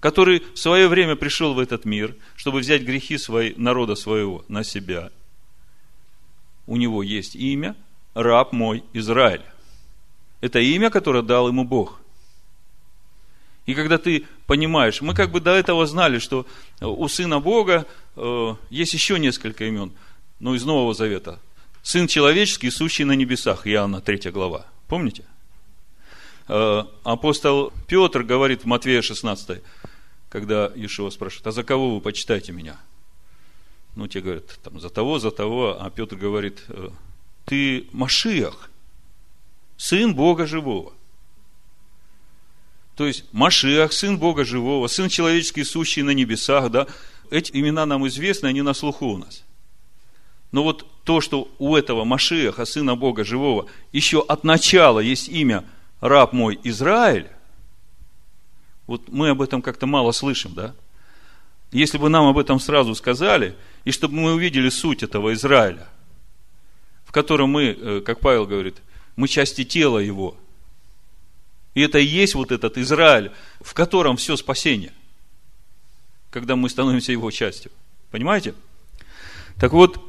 который 0.00 0.42
в 0.54 0.58
свое 0.58 0.88
время 0.88 1.16
пришел 1.16 1.54
в 1.54 1.58
этот 1.58 1.84
мир, 1.84 2.16
чтобы 2.36 2.60
взять 2.60 2.82
грехи 2.82 3.18
свои, 3.18 3.54
народа 3.56 3.94
своего 3.94 4.44
на 4.48 4.64
себя. 4.64 5.10
У 6.66 6.76
него 6.76 7.02
есть 7.02 7.34
имя, 7.34 7.76
раб 8.14 8.52
мой 8.52 8.84
Израиль. 8.92 9.42
Это 10.40 10.58
имя, 10.58 10.90
которое 10.90 11.22
дал 11.22 11.48
ему 11.48 11.64
Бог. 11.64 12.00
И 13.70 13.74
когда 13.74 13.98
ты 13.98 14.26
понимаешь, 14.46 15.00
мы 15.00 15.14
как 15.14 15.30
бы 15.30 15.40
до 15.40 15.52
этого 15.52 15.86
знали, 15.86 16.18
что 16.18 16.44
у 16.80 17.06
Сына 17.06 17.38
Бога 17.38 17.86
э, 18.16 18.54
есть 18.68 18.94
еще 18.94 19.16
несколько 19.20 19.64
имен, 19.64 19.92
но 20.40 20.56
из 20.56 20.64
Нового 20.64 20.92
Завета. 20.92 21.38
Сын 21.80 22.08
человеческий, 22.08 22.68
сущий 22.70 23.04
на 23.04 23.12
небесах, 23.12 23.68
Иоанна 23.68 24.00
3 24.00 24.32
глава. 24.32 24.66
Помните? 24.88 25.22
Э, 26.48 26.82
апостол 27.04 27.72
Петр 27.86 28.24
говорит 28.24 28.62
в 28.62 28.66
Матвея 28.66 29.02
16, 29.02 29.62
когда 30.30 30.72
Ишуа 30.74 31.10
спрашивает, 31.10 31.46
а 31.46 31.52
за 31.52 31.62
кого 31.62 31.94
вы 31.94 32.00
почитаете 32.00 32.50
меня? 32.50 32.76
Ну, 33.94 34.08
те 34.08 34.20
говорят, 34.20 34.58
там, 34.64 34.80
за 34.80 34.90
того, 34.90 35.20
за 35.20 35.30
того, 35.30 35.76
а 35.80 35.90
Петр 35.90 36.16
говорит, 36.16 36.64
«Э, 36.70 36.88
ты 37.44 37.86
Машиах, 37.92 38.68
сын 39.76 40.12
Бога 40.12 40.46
живого. 40.46 40.92
То 43.00 43.06
есть, 43.06 43.24
Машиах, 43.32 43.94
сын 43.94 44.18
Бога 44.18 44.44
живого, 44.44 44.86
сын 44.86 45.08
человеческий, 45.08 45.64
сущий 45.64 46.02
на 46.02 46.10
небесах, 46.10 46.70
да, 46.70 46.86
эти 47.30 47.50
имена 47.52 47.86
нам 47.86 48.06
известны, 48.06 48.48
они 48.48 48.60
на 48.60 48.74
слуху 48.74 49.06
у 49.06 49.16
нас. 49.16 49.42
Но 50.52 50.62
вот 50.64 50.84
то, 51.04 51.22
что 51.22 51.48
у 51.58 51.76
этого 51.76 52.04
Машиаха, 52.04 52.66
сына 52.66 52.96
Бога 52.96 53.24
живого, 53.24 53.68
еще 53.90 54.20
от 54.20 54.44
начала 54.44 55.00
есть 55.00 55.30
имя 55.30 55.64
раб 56.02 56.34
мой 56.34 56.60
Израиль, 56.62 57.28
вот 58.86 59.08
мы 59.08 59.30
об 59.30 59.40
этом 59.40 59.62
как-то 59.62 59.86
мало 59.86 60.12
слышим, 60.12 60.52
да? 60.52 60.74
Если 61.72 61.96
бы 61.96 62.10
нам 62.10 62.26
об 62.26 62.36
этом 62.36 62.60
сразу 62.60 62.94
сказали, 62.94 63.56
и 63.86 63.92
чтобы 63.92 64.16
мы 64.16 64.34
увидели 64.34 64.68
суть 64.68 65.02
этого 65.02 65.32
Израиля, 65.32 65.88
в 67.06 67.12
котором 67.12 67.48
мы, 67.48 67.64
э, 67.64 68.02
как 68.04 68.20
Павел 68.20 68.44
говорит, 68.44 68.76
мы 69.16 69.26
части 69.26 69.64
тела 69.64 70.00
его. 70.00 70.36
И 71.74 71.82
это 71.82 71.98
и 71.98 72.04
есть 72.04 72.34
вот 72.34 72.52
этот 72.52 72.78
Израиль, 72.78 73.30
в 73.60 73.74
котором 73.74 74.16
все 74.16 74.36
спасение, 74.36 74.92
когда 76.30 76.56
мы 76.56 76.68
становимся 76.68 77.12
его 77.12 77.30
частью. 77.30 77.70
Понимаете? 78.10 78.54
Так 79.58 79.72
вот, 79.72 80.02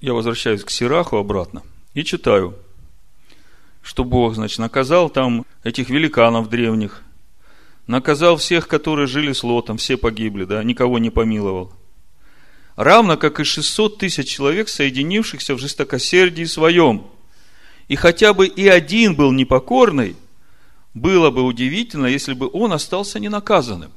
я 0.00 0.14
возвращаюсь 0.14 0.64
к 0.64 0.70
Сираху 0.70 1.16
обратно 1.16 1.62
и 1.94 2.02
читаю, 2.02 2.56
что 3.82 4.04
Бог, 4.04 4.34
значит, 4.34 4.58
наказал 4.58 5.10
там 5.10 5.44
этих 5.64 5.90
великанов 5.90 6.48
древних– 6.48 7.02
наказал 7.86 8.36
всех, 8.36 8.68
которые 8.68 9.06
жили 9.06 9.32
с 9.32 9.42
Лотом, 9.42 9.76
все 9.76 9.96
погибли, 9.96 10.44
да, 10.44 10.62
никого 10.62 10.98
не 10.98 11.10
помиловал. 11.10 11.72
Равно 12.76 13.16
как 13.16 13.40
и 13.40 13.44
600 13.44 13.98
тысяч 13.98 14.28
человек, 14.28 14.68
соединившихся 14.68 15.54
в 15.54 15.58
жестокосердии 15.58 16.44
своем. 16.44 17.06
И 17.88 17.96
хотя 17.96 18.32
бы 18.32 18.46
и 18.46 18.66
один 18.66 19.14
был 19.14 19.32
непокорный, 19.32 20.16
было 20.94 21.30
бы 21.30 21.42
удивительно, 21.42 22.06
если 22.06 22.34
бы 22.34 22.50
он 22.52 22.72
остался 22.72 23.18
ненаказанным. 23.18 23.92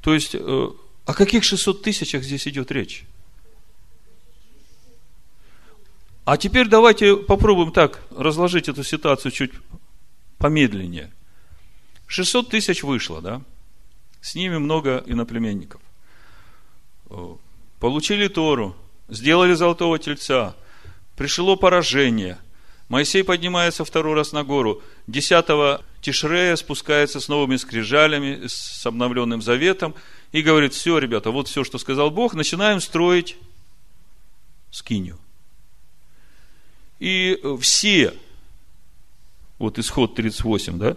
То 0.00 0.14
есть, 0.14 0.34
э, 0.34 0.68
о 1.06 1.14
каких 1.14 1.44
600 1.44 1.82
тысячах 1.82 2.22
здесь 2.22 2.46
идет 2.46 2.70
речь? 2.70 3.04
А 6.24 6.36
теперь 6.36 6.68
давайте 6.68 7.16
попробуем 7.16 7.72
так 7.72 8.02
разложить 8.10 8.68
эту 8.68 8.84
ситуацию 8.84 9.32
чуть 9.32 9.52
помедленнее. 10.36 11.10
600 12.06 12.50
тысяч 12.50 12.82
вышло, 12.82 13.22
да? 13.22 13.42
С 14.20 14.34
ними 14.34 14.58
много 14.58 15.02
иноплеменников. 15.06 15.80
Получили 17.80 18.28
Тору, 18.28 18.76
сделали 19.08 19.54
золотого 19.54 19.98
тельца, 19.98 20.54
пришло 21.16 21.56
поражение, 21.56 22.38
Моисей 22.88 23.22
поднимается 23.22 23.84
второй 23.84 24.14
раз 24.14 24.32
на 24.32 24.44
гору. 24.44 24.82
Десятого 25.06 25.84
Тишрея 26.00 26.56
спускается 26.56 27.20
с 27.20 27.28
новыми 27.28 27.56
скрижалями, 27.56 28.46
с 28.46 28.84
обновленным 28.86 29.42
заветом 29.42 29.94
и 30.32 30.40
говорит, 30.40 30.72
все, 30.72 30.98
ребята, 30.98 31.30
вот 31.30 31.48
все, 31.48 31.64
что 31.64 31.78
сказал 31.78 32.10
Бог, 32.10 32.34
начинаем 32.34 32.80
строить 32.80 33.36
скинию. 34.70 35.18
И 36.98 37.38
все, 37.60 38.14
вот 39.58 39.78
исход 39.78 40.14
38, 40.14 40.78
да, 40.78 40.96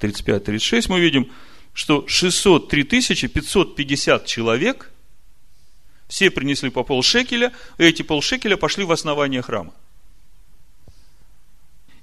35-36, 0.00 0.86
мы 0.88 1.00
видим, 1.00 1.32
что 1.72 2.06
603 2.06 2.84
550 2.84 4.26
человек, 4.26 4.90
все 6.08 6.30
принесли 6.30 6.68
по 6.68 6.84
полшекеля, 6.84 7.52
и 7.78 7.84
эти 7.84 8.02
полшекеля 8.02 8.58
пошли 8.58 8.84
в 8.84 8.92
основание 8.92 9.40
храма. 9.40 9.72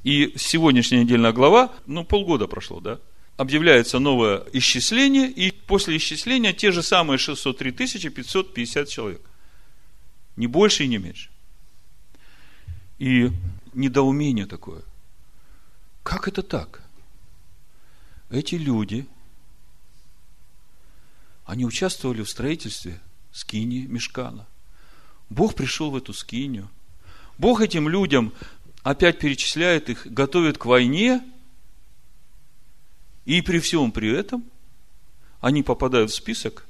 И 0.04 0.34
сегодняшняя 0.38 1.04
недельная 1.04 1.34
глава, 1.34 1.74
ну, 1.86 2.06
полгода 2.06 2.48
прошло, 2.48 2.80
да, 2.80 3.00
объявляется 3.38 4.00
новое 4.00 4.44
исчисление, 4.54 5.30
и 5.30 5.52
после 5.52 5.98
исчисления 5.98 6.54
те 6.54 6.72
же 6.72 6.84
самые 6.84 7.18
603 7.18 7.72
550 7.72 8.88
человек. 8.88 9.22
Не 10.36 10.48
больше 10.48 10.86
и 10.86 10.88
не 10.88 10.98
меньше. 10.98 11.30
И 12.98 13.32
недоумение 13.74 14.46
такое. 14.46 14.82
Как 16.04 16.28
это 16.28 16.44
так? 16.44 16.84
Эти 18.30 18.56
люди, 18.56 19.08
они 21.46 21.66
участвовали 21.66 22.24
в 22.24 22.30
строительстве 22.30 23.02
скини 23.32 23.86
Мешкана. 23.88 24.48
Бог 25.30 25.56
пришел 25.56 25.92
в 25.92 25.96
эту 25.96 26.14
скинию. 26.14 26.70
Бог 27.38 27.62
этим 27.62 27.88
людям 27.88 28.34
опять 28.84 29.20
перечисляет 29.20 29.90
их, 29.90 30.08
готовит 30.08 30.58
к 30.58 30.66
войне, 30.66 31.22
и 33.26 33.42
при 33.42 33.60
всем 33.60 33.92
при 33.92 34.12
этом 34.12 34.44
они 35.42 35.64
попадают 35.64 36.12
в 36.12 36.16
список, 36.16 36.66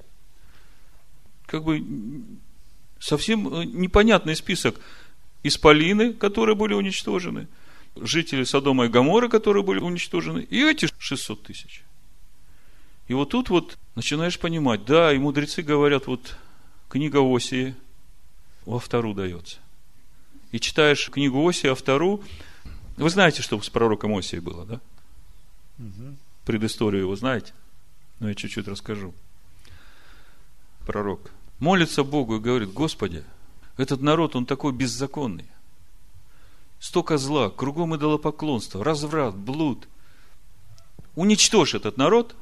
как 1.46 1.64
бы 1.64 1.84
совсем 3.00 3.48
э, 3.54 3.66
непонятный 3.66 4.36
список 4.36 4.80
исполины, 5.44 6.14
которые 6.14 6.56
были 6.56 6.74
уничтожены, 6.74 7.48
жители 7.96 8.44
Содома 8.44 8.86
и 8.86 8.90
Гаморы, 8.90 9.30
которые 9.30 9.64
были 9.64 9.80
уничтожены, 9.80 10.40
и 10.40 10.64
эти 10.64 10.90
600 10.98 11.44
тысяч. 11.44 11.84
И 13.08 13.14
вот 13.14 13.30
тут 13.30 13.50
вот 13.50 13.78
начинаешь 13.96 14.38
понимать, 14.38 14.86
да, 14.86 15.14
и 15.14 15.18
мудрецы 15.18 15.64
говорят, 15.64 16.06
вот 16.06 16.36
книга 16.90 17.20
Осии 17.22 17.76
во 18.66 18.80
втору 18.80 19.14
дается 19.14 19.58
и 20.52 20.60
читаешь 20.60 21.10
книгу 21.10 21.48
Осия, 21.48 21.76
втору, 21.76 22.24
вы 22.98 23.10
знаете, 23.10 23.42
что 23.42 23.62
с 23.62 23.70
пророком 23.70 24.16
Осией 24.18 24.42
было, 24.42 24.66
да? 24.66 24.82
Угу. 25.78 26.16
Предысторию 26.46 27.04
его 27.04 27.16
знаете? 27.16 27.54
Но 28.20 28.26
ну, 28.26 28.30
я 28.30 28.36
чуть-чуть 28.36 28.68
расскажу. 28.68 29.14
Пророк 30.86 31.32
молится 31.60 32.04
Богу 32.04 32.38
и 32.38 32.40
говорит, 32.40 32.74
Господи, 32.74 33.24
этот 33.78 34.02
народ, 34.02 34.36
он 34.36 34.46
такой 34.46 34.74
беззаконный. 34.74 35.46
Столько 36.80 37.18
зла, 37.18 37.50
кругом 37.50 37.96
идолопоклонство, 37.96 38.84
разврат, 38.84 39.36
блуд. 39.36 39.88
Уничтожь 41.16 41.76
этот 41.76 41.98
народ 41.98 42.36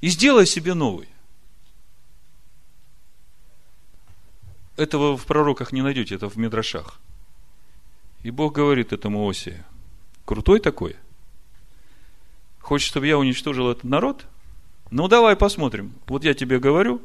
и 0.00 0.08
сделай 0.08 0.46
себе 0.46 0.74
новый. 0.74 1.08
Этого 4.76 5.16
в 5.16 5.24
пророках 5.26 5.72
не 5.72 5.82
найдете, 5.82 6.16
это 6.16 6.28
в 6.28 6.36
Мидрашах. 6.36 6.98
И 8.24 8.32
Бог 8.32 8.54
говорит 8.54 8.92
этому 8.92 9.28
Осии, 9.28 9.62
крутой 10.24 10.58
такой? 10.58 10.96
Хочешь, 12.58 12.88
чтобы 12.88 13.06
я 13.06 13.16
уничтожил 13.16 13.70
этот 13.70 13.84
народ? 13.84 14.26
Ну, 14.90 15.06
давай 15.06 15.36
посмотрим. 15.36 15.94
Вот 16.08 16.24
я 16.24 16.34
тебе 16.34 16.58
говорю, 16.58 17.00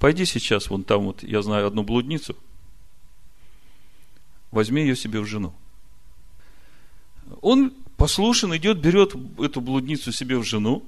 пойди 0.00 0.24
сейчас, 0.24 0.68
вон 0.70 0.82
там 0.82 1.04
вот, 1.04 1.22
я 1.22 1.40
знаю 1.42 1.68
одну 1.68 1.84
блудницу, 1.84 2.34
возьми 4.50 4.82
ее 4.82 4.96
себе 4.96 5.20
в 5.20 5.26
жену. 5.26 5.54
Он 7.40 7.72
послушен, 7.96 8.56
идет, 8.56 8.78
берет 8.78 9.14
эту 9.38 9.60
блудницу 9.60 10.10
себе 10.10 10.38
в 10.38 10.42
жену, 10.42 10.84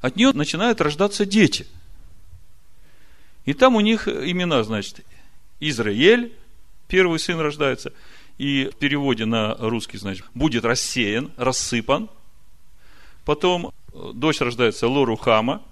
от 0.00 0.16
нее 0.16 0.32
начинают 0.32 0.80
рождаться 0.80 1.24
дети– 1.24 1.68
и 3.48 3.54
там 3.54 3.76
у 3.76 3.80
них 3.80 4.06
имена, 4.08 4.62
значит, 4.62 5.00
Израиль, 5.58 6.34
первый 6.88 7.18
сын 7.18 7.38
рождается, 7.38 7.92
и 8.38 8.70
в 8.72 8.76
переводе 8.76 9.24
на 9.24 9.54
русский, 9.54 9.98
значит, 9.98 10.24
будет 10.34 10.64
рассеян, 10.64 11.30
рассыпан. 11.36 12.10
Потом 13.24 13.72
э, 13.92 14.10
дочь 14.14 14.40
рождается 14.40 14.88
Лорухама, 14.88 15.62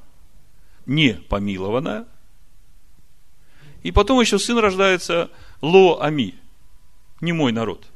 не 0.84 1.14
помилованная. 1.14 2.06
И 3.82 3.92
потом 3.92 4.20
еще 4.20 4.38
сын 4.38 4.58
рождается 4.58 5.30
Ло-Ами, 5.62 6.34
не 7.20 7.32
мой 7.32 7.52
народ. 7.52 7.86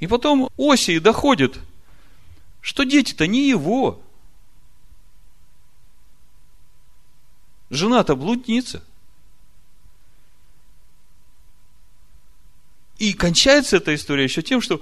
И 0.00 0.06
потом 0.06 0.50
Осии 0.58 0.98
доходит, 0.98 1.58
что 2.60 2.84
дети-то 2.84 3.26
не 3.26 3.48
его, 3.48 4.02
Жена-то 7.70 8.14
блудница. 8.14 8.82
И 12.98 13.12
кончается 13.12 13.76
эта 13.76 13.94
история 13.94 14.24
еще 14.24 14.42
тем, 14.42 14.60
что 14.60 14.80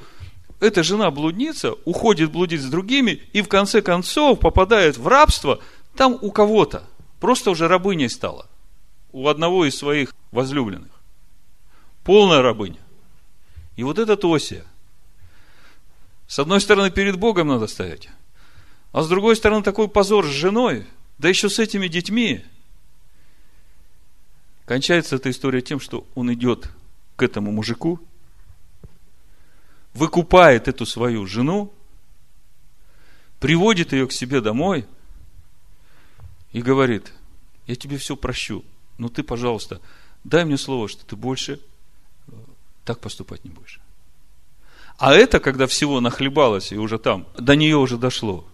эта 0.60 0.82
жена 0.82 1.10
блудница 1.10 1.72
уходит 1.84 2.30
блудить 2.30 2.62
с 2.62 2.66
другими 2.66 3.22
и 3.32 3.42
в 3.42 3.48
конце 3.48 3.82
концов 3.82 4.38
попадает 4.40 4.96
в 4.96 5.06
рабство 5.08 5.60
там 5.96 6.18
у 6.20 6.30
кого-то. 6.30 6.88
Просто 7.20 7.50
уже 7.50 7.68
рабыней 7.68 8.08
стала. 8.08 8.48
У 9.12 9.28
одного 9.28 9.64
из 9.64 9.76
своих 9.76 10.14
возлюбленных. 10.30 10.90
Полная 12.04 12.42
рабыня. 12.42 12.80
И 13.76 13.82
вот 13.82 13.98
этот 13.98 14.24
Осия. 14.24 14.64
С 16.26 16.38
одной 16.38 16.60
стороны, 16.60 16.90
перед 16.90 17.16
Богом 17.18 17.48
надо 17.48 17.66
стоять. 17.66 18.08
А 18.92 19.02
с 19.02 19.08
другой 19.08 19.36
стороны, 19.36 19.62
такой 19.62 19.88
позор 19.88 20.26
с 20.26 20.30
женой. 20.30 20.86
Да 21.18 21.28
еще 21.28 21.48
с 21.48 21.58
этими 21.58 21.88
детьми. 21.88 22.44
Кончается 24.66 25.16
эта 25.16 25.30
история 25.30 25.62
тем, 25.62 25.80
что 25.80 26.06
он 26.14 26.32
идет 26.32 26.70
к 27.16 27.22
этому 27.22 27.52
мужику, 27.52 28.00
выкупает 29.92 30.68
эту 30.68 30.86
свою 30.86 31.26
жену, 31.26 31.72
приводит 33.38 33.92
ее 33.92 34.06
к 34.06 34.12
себе 34.12 34.40
домой 34.40 34.86
и 36.52 36.60
говорит, 36.60 37.12
я 37.66 37.76
тебе 37.76 37.96
все 37.98 38.16
прощу, 38.16 38.64
но 38.98 39.08
ты, 39.08 39.22
пожалуйста, 39.22 39.80
дай 40.24 40.44
мне 40.44 40.58
слово, 40.58 40.88
что 40.88 41.06
ты 41.06 41.16
больше 41.16 41.60
э, 42.26 42.32
так 42.84 43.00
поступать 43.00 43.44
не 43.44 43.50
будешь. 43.50 43.80
А 44.98 45.14
это, 45.14 45.40
когда 45.40 45.66
всего 45.66 46.00
нахлебалось 46.00 46.72
и 46.72 46.76
уже 46.76 46.98
там, 46.98 47.26
до 47.36 47.56
нее 47.56 47.76
уже 47.76 47.96
дошло, 47.96 48.46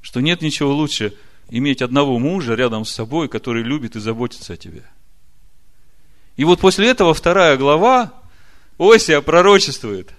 что 0.00 0.20
нет 0.20 0.42
ничего 0.42 0.74
лучше 0.74 1.16
иметь 1.48 1.82
одного 1.82 2.18
мужа 2.18 2.54
рядом 2.54 2.84
с 2.84 2.92
собой, 2.92 3.28
который 3.28 3.62
любит 3.62 3.96
и 3.96 4.00
заботится 4.00 4.54
о 4.54 4.56
тебе– 4.56 4.84
и 6.36 6.44
вот 6.44 6.60
после 6.60 6.88
этого 6.88 7.14
вторая 7.14 7.56
глава 7.56 8.12
Осия 8.78 9.20
пророчествует. 9.20 10.10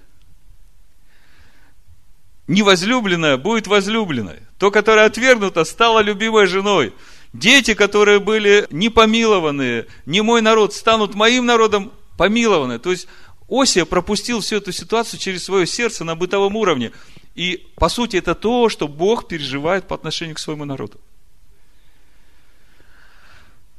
Невозлюбленная 2.48 3.38
будет 3.38 3.68
возлюбленной. 3.68 4.40
То, 4.58 4.72
которое 4.72 5.06
отвергнуто, 5.06 5.64
стало 5.64 6.00
любимой 6.00 6.48
женой. 6.48 6.94
Дети, 7.34 7.74
которые 7.74 8.20
были 8.20 8.66
не 8.72 8.90
помилованные, 8.90 9.86
не 10.06 10.22
мой 10.22 10.42
народ, 10.42 10.74
станут 10.74 11.14
моим 11.14 11.46
народом 11.46 11.92
помилованные. 12.18 12.80
То 12.80 12.92
есть 12.92 13.08
Осия 13.50 13.86
пропустил 13.86 14.40
всю 14.40 14.56
эту 14.56 14.72
ситуацию 14.72 15.20
через 15.20 15.44
свое 15.44 15.68
сердце 15.68 16.04
на 16.04 16.16
бытовом 16.16 16.56
уровне. 16.56 16.94
И, 17.36 17.68
по 17.76 17.90
сути, 17.90 18.16
это 18.16 18.34
то, 18.34 18.70
что 18.70 18.88
Бог 18.88 19.28
переживает 19.28 19.88
по 19.88 19.94
отношению 19.94 20.36
к 20.36 20.40
своему 20.40 20.66
народу. 20.66 21.00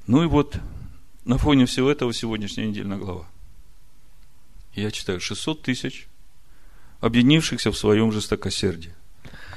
Ну 0.06 0.22
и 0.22 0.26
вот, 0.26 0.56
на 1.28 1.36
фоне 1.36 1.66
всего 1.66 1.90
этого 1.90 2.14
сегодняшняя 2.14 2.66
недельная 2.66 2.96
глава. 2.96 3.26
Я 4.74 4.90
читаю 4.90 5.20
600 5.20 5.60
тысяч, 5.60 6.08
объединившихся 7.00 7.70
в 7.70 7.76
своем 7.76 8.12
жестокосердии. 8.12 8.94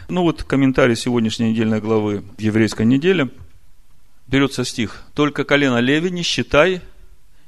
Ну 0.10 0.24
вот 0.24 0.44
комментарий 0.44 0.98
сегодняшней 0.98 1.52
недельной 1.52 1.80
главы 1.80 2.26
еврейской 2.38 2.86
недели. 2.86 3.30
Берется 4.28 4.66
стих. 4.66 5.04
«Только 5.14 5.46
колено 5.46 5.80
Леви 5.80 6.12
не 6.12 6.24
считай, 6.24 6.82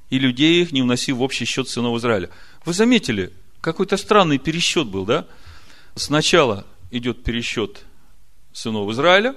и 0.09 0.19
людей 0.19 0.61
их 0.61 0.71
не 0.71 0.81
уноси 0.81 1.11
в 1.11 1.21
общий 1.21 1.43
счет 1.43 1.67
сынов 1.67 1.97
Израиля». 1.97 2.29
Вы 2.63 2.71
заметили, 2.71 3.33
какой-то 3.59 3.97
странный 3.97 4.37
пересчет 4.37 4.87
был, 4.87 5.03
да? 5.03 5.27
Сначала 5.95 6.65
идет 6.91 7.25
пересчет 7.25 7.83
сынов 8.53 8.89
Израиля, 8.91 9.35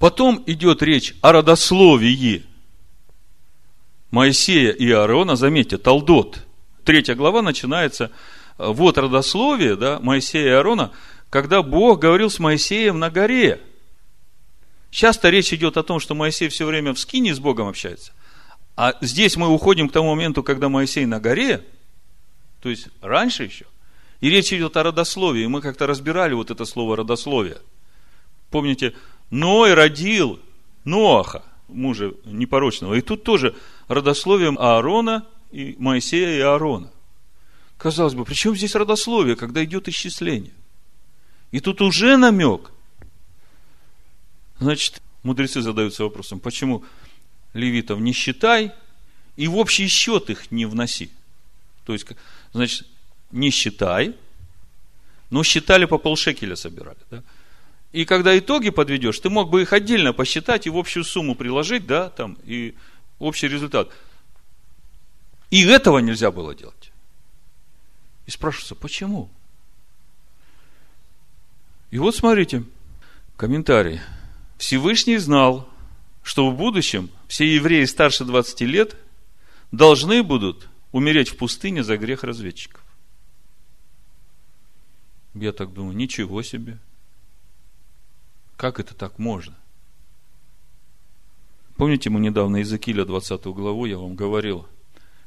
потом 0.00 0.42
идет 0.46 0.82
речь 0.82 1.14
о 1.20 1.30
родословии 1.30 2.47
Моисея 4.10 4.72
и 4.72 4.90
Аарона, 4.90 5.36
заметьте, 5.36 5.76
Талдот. 5.78 6.46
третья 6.84 7.14
глава 7.14 7.42
начинается, 7.42 8.10
вот 8.56 8.96
родословие, 8.96 9.76
да, 9.76 9.98
Моисея 10.00 10.46
и 10.46 10.50
Аарона, 10.50 10.92
когда 11.30 11.62
Бог 11.62 12.00
говорил 12.00 12.30
с 12.30 12.38
Моисеем 12.38 12.98
на 12.98 13.10
горе. 13.10 13.60
Часто 14.90 15.28
речь 15.28 15.52
идет 15.52 15.76
о 15.76 15.82
том, 15.82 16.00
что 16.00 16.14
Моисей 16.14 16.48
все 16.48 16.64
время 16.64 16.94
в 16.94 16.98
скине 16.98 17.34
с 17.34 17.40
Богом 17.40 17.68
общается. 17.68 18.12
А 18.76 18.96
здесь 19.02 19.36
мы 19.36 19.48
уходим 19.48 19.88
к 19.88 19.92
тому 19.92 20.14
моменту, 20.14 20.42
когда 20.42 20.68
Моисей 20.68 21.04
на 21.04 21.20
горе, 21.20 21.64
то 22.62 22.70
есть 22.70 22.88
раньше 23.02 23.44
еще. 23.44 23.66
И 24.20 24.30
речь 24.30 24.52
идет 24.52 24.76
о 24.76 24.82
родословии. 24.82 25.46
Мы 25.46 25.60
как-то 25.60 25.86
разбирали 25.86 26.32
вот 26.32 26.50
это 26.50 26.64
слово 26.64 26.96
родословие. 26.96 27.58
Помните, 28.50 28.94
Ной 29.30 29.74
родил 29.74 30.40
Ноаха, 30.84 31.44
мужа 31.68 32.14
непорочного. 32.24 32.94
И 32.94 33.00
тут 33.00 33.22
тоже 33.22 33.54
родословием 33.88 34.58
Аарона 34.58 35.26
и 35.50 35.74
Моисея 35.78 36.36
и 36.36 36.40
Аарона. 36.40 36.90
Казалось 37.76 38.14
бы, 38.14 38.24
при 38.24 38.34
чем 38.34 38.56
здесь 38.56 38.74
родословие, 38.74 39.36
когда 39.36 39.64
идет 39.64 39.88
исчисление? 39.88 40.52
И 41.50 41.60
тут 41.60 41.80
уже 41.80 42.16
намек. 42.16 42.70
Значит, 44.58 45.00
мудрецы 45.22 45.62
задаются 45.62 46.02
вопросом, 46.02 46.40
почему 46.40 46.84
левитов 47.54 48.00
не 48.00 48.12
считай 48.12 48.72
и 49.36 49.46
в 49.48 49.56
общий 49.56 49.86
счет 49.86 50.30
их 50.30 50.50
не 50.50 50.66
вноси. 50.66 51.10
То 51.86 51.92
есть, 51.92 52.06
значит, 52.52 52.86
не 53.30 53.50
считай, 53.50 54.14
но 55.30 55.44
считали 55.44 55.84
по 55.84 55.98
полшекеля 55.98 56.56
собирали. 56.56 56.98
Да? 57.10 57.22
И 57.92 58.04
когда 58.04 58.36
итоги 58.38 58.70
подведешь, 58.70 59.18
ты 59.20 59.30
мог 59.30 59.50
бы 59.50 59.62
их 59.62 59.72
отдельно 59.72 60.12
посчитать 60.12 60.66
и 60.66 60.70
в 60.70 60.76
общую 60.76 61.04
сумму 61.04 61.34
приложить, 61.34 61.86
да, 61.86 62.10
там, 62.10 62.36
и 62.44 62.74
общий 63.18 63.48
результат. 63.48 63.90
И 65.50 65.64
этого 65.64 65.98
нельзя 65.98 66.30
было 66.30 66.54
делать. 66.54 66.92
И 68.26 68.30
спрашивается, 68.30 68.74
почему? 68.74 69.30
И 71.90 71.98
вот 71.98 72.14
смотрите, 72.14 72.64
комментарий. 73.36 74.00
Всевышний 74.58 75.16
знал, 75.16 75.68
что 76.22 76.50
в 76.50 76.56
будущем 76.56 77.10
все 77.28 77.46
евреи 77.54 77.84
старше 77.86 78.24
20 78.24 78.60
лет 78.62 78.96
должны 79.72 80.22
будут 80.22 80.68
умереть 80.92 81.30
в 81.30 81.36
пустыне 81.36 81.82
за 81.82 81.96
грех 81.96 82.24
разведчиков. 82.24 82.82
Я 85.34 85.52
так 85.52 85.72
думаю, 85.72 85.96
ничего 85.96 86.42
себе. 86.42 86.78
Как 88.56 88.80
это 88.80 88.94
так 88.94 89.18
можно? 89.18 89.56
Помните, 91.78 92.10
мы 92.10 92.18
недавно 92.18 92.56
из 92.56 92.72
Акиля 92.72 93.04
20 93.04 93.40
главу 93.46 93.86
я 93.86 93.98
вам 93.98 94.16
говорил, 94.16 94.66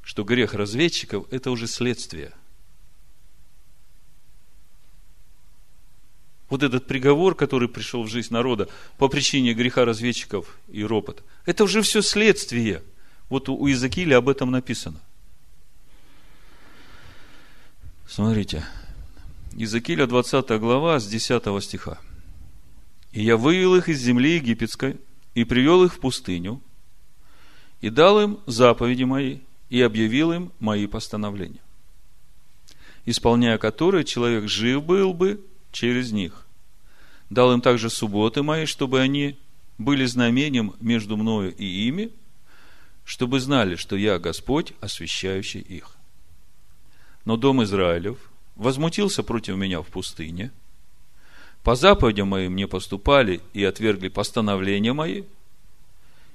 что 0.03 0.25
грех 0.25 0.53
разведчиков– 0.53 1.25
это 1.31 1.49
уже 1.49 1.65
следствие. 1.65 2.33
Вот 6.49 6.61
этот 6.61 6.87
приговор, 6.87 7.35
который 7.35 7.69
пришел 7.69 8.03
в 8.03 8.09
жизнь 8.09 8.33
народа 8.33 8.67
по 8.97 9.07
причине 9.07 9.53
греха 9.53 9.85
разведчиков 9.85 10.57
и 10.67 10.83
ропота, 10.83 11.23
это 11.45 11.63
уже 11.63 11.81
все 11.83 12.01
следствие. 12.01 12.83
Вот 13.29 13.47
у 13.47 13.65
Иезекииля 13.67 14.17
об 14.17 14.27
этом 14.27 14.51
написано. 14.51 14.99
Смотрите, 18.09 18.65
Иезекииля 19.53 20.05
20 20.05 20.59
глава 20.59 20.99
с 20.99 21.07
10 21.07 21.63
стиха. 21.63 21.97
И 23.13 23.23
я 23.23 23.37
вывел 23.37 23.75
их 23.75 23.87
из 23.87 24.01
земли 24.01 24.35
египетской 24.35 24.97
и 25.33 25.43
привел 25.43 25.83
их 25.83 25.93
в 25.93 25.99
пустыню, 25.99 26.61
и 27.79 27.89
дал 27.89 28.21
им 28.21 28.39
заповеди 28.45 29.03
мои, 29.03 29.39
и 29.69 29.81
объявил 29.81 30.31
им 30.33 30.51
мои 30.59 30.85
постановления, 30.87 31.61
исполняя 33.05 33.57
которые 33.57 34.03
человек 34.03 34.47
жив 34.49 34.83
был 34.83 35.13
бы 35.13 35.43
через 35.71 36.11
них. 36.11 36.45
Дал 37.29 37.53
им 37.53 37.61
также 37.61 37.89
субботы 37.89 38.43
мои, 38.43 38.65
чтобы 38.65 38.99
они 38.99 39.37
были 39.77 40.05
знамением 40.05 40.75
между 40.81 41.15
мною 41.15 41.55
и 41.55 41.65
ими, 41.65 42.11
чтобы 43.05 43.39
знали, 43.39 43.75
что 43.77 43.95
я 43.95 44.19
Господь, 44.19 44.73
освящающий 44.81 45.61
их. 45.61 45.95
Но 47.23 47.37
дом 47.37 47.63
Израилев 47.63 48.17
возмутился 48.55 49.23
против 49.23 49.55
меня 49.55 49.81
в 49.81 49.87
пустыне– 49.87 50.51
по 51.63 51.75
заповедям 51.75 52.29
моим 52.29 52.55
не 52.55 52.67
поступали 52.67 53.41
и 53.53 53.63
отвергли 53.63 54.07
постановления 54.07 54.93
мои, 54.93 55.23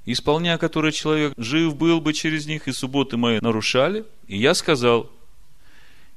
исполняя 0.04 0.56
которые 0.56 0.92
человек 0.92 1.34
жив 1.36 1.76
был 1.76 2.00
бы 2.00 2.12
через 2.12 2.46
них, 2.46 2.68
и 2.68 2.72
субботы 2.72 3.16
мои 3.16 3.40
нарушали. 3.40 4.04
И 4.28 4.38
я 4.38 4.54
сказал, 4.54 5.10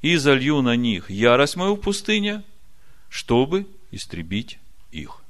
и 0.02 0.16
залью 0.16 0.62
на 0.62 0.76
них 0.76 1.10
ярость 1.10 1.56
мою 1.56 1.76
в 1.76 1.82
пустыне, 1.82 2.44
чтобы 3.10 3.68
истребить 3.92 4.60
их. 4.92 5.22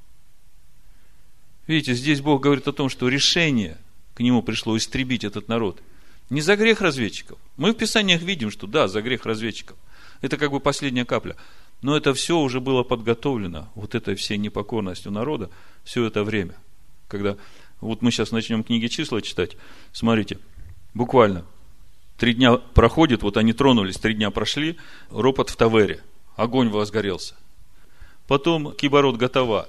Видите, 1.66 1.94
здесь 1.94 2.20
Бог 2.20 2.42
говорит 2.42 2.68
о 2.68 2.72
том, 2.72 2.88
что 2.88 3.08
решение 3.08 3.78
к 4.14 4.20
нему 4.20 4.42
пришло 4.42 4.76
истребить 4.76 5.24
этот 5.24 5.48
народ. 5.48 5.80
Не 6.28 6.42
за 6.42 6.56
грех 6.56 6.80
разведчиков. 6.80 7.38
Мы 7.56 7.72
в 7.72 7.76
Писаниях 7.76 8.22
видим, 8.22 8.50
что 8.50 8.66
да, 8.66 8.86
за 8.86 9.02
грех 9.02 9.24
разведчиков. 9.24 9.76
Это 10.20 10.36
как 10.36 10.50
бы 10.50 10.60
последняя 10.60 11.04
капля. 11.04 11.36
Но 11.82 11.96
это 11.96 12.12
все 12.12 12.38
уже 12.38 12.60
было 12.60 12.82
подготовлено, 12.82 13.70
вот 13.74 13.94
этой 13.94 14.14
всей 14.14 14.36
непокорностью 14.36 15.10
народа, 15.10 15.50
все 15.82 16.04
это 16.04 16.24
время. 16.24 16.54
Когда 17.08 17.36
вот 17.80 18.02
мы 18.02 18.10
сейчас 18.10 18.32
начнем 18.32 18.62
книги 18.62 18.86
числа 18.88 19.22
читать, 19.22 19.56
смотрите, 19.92 20.38
буквально 20.92 21.46
три 22.18 22.34
дня 22.34 22.56
проходит, 22.56 23.22
вот 23.22 23.38
они 23.38 23.54
тронулись, 23.54 23.96
три 23.96 24.14
дня 24.14 24.30
прошли, 24.30 24.76
ропот 25.10 25.48
в 25.48 25.56
Тавере, 25.56 26.02
огонь 26.36 26.68
возгорелся. 26.68 27.34
Потом 28.26 28.74
кибород 28.74 29.16
готова. 29.16 29.68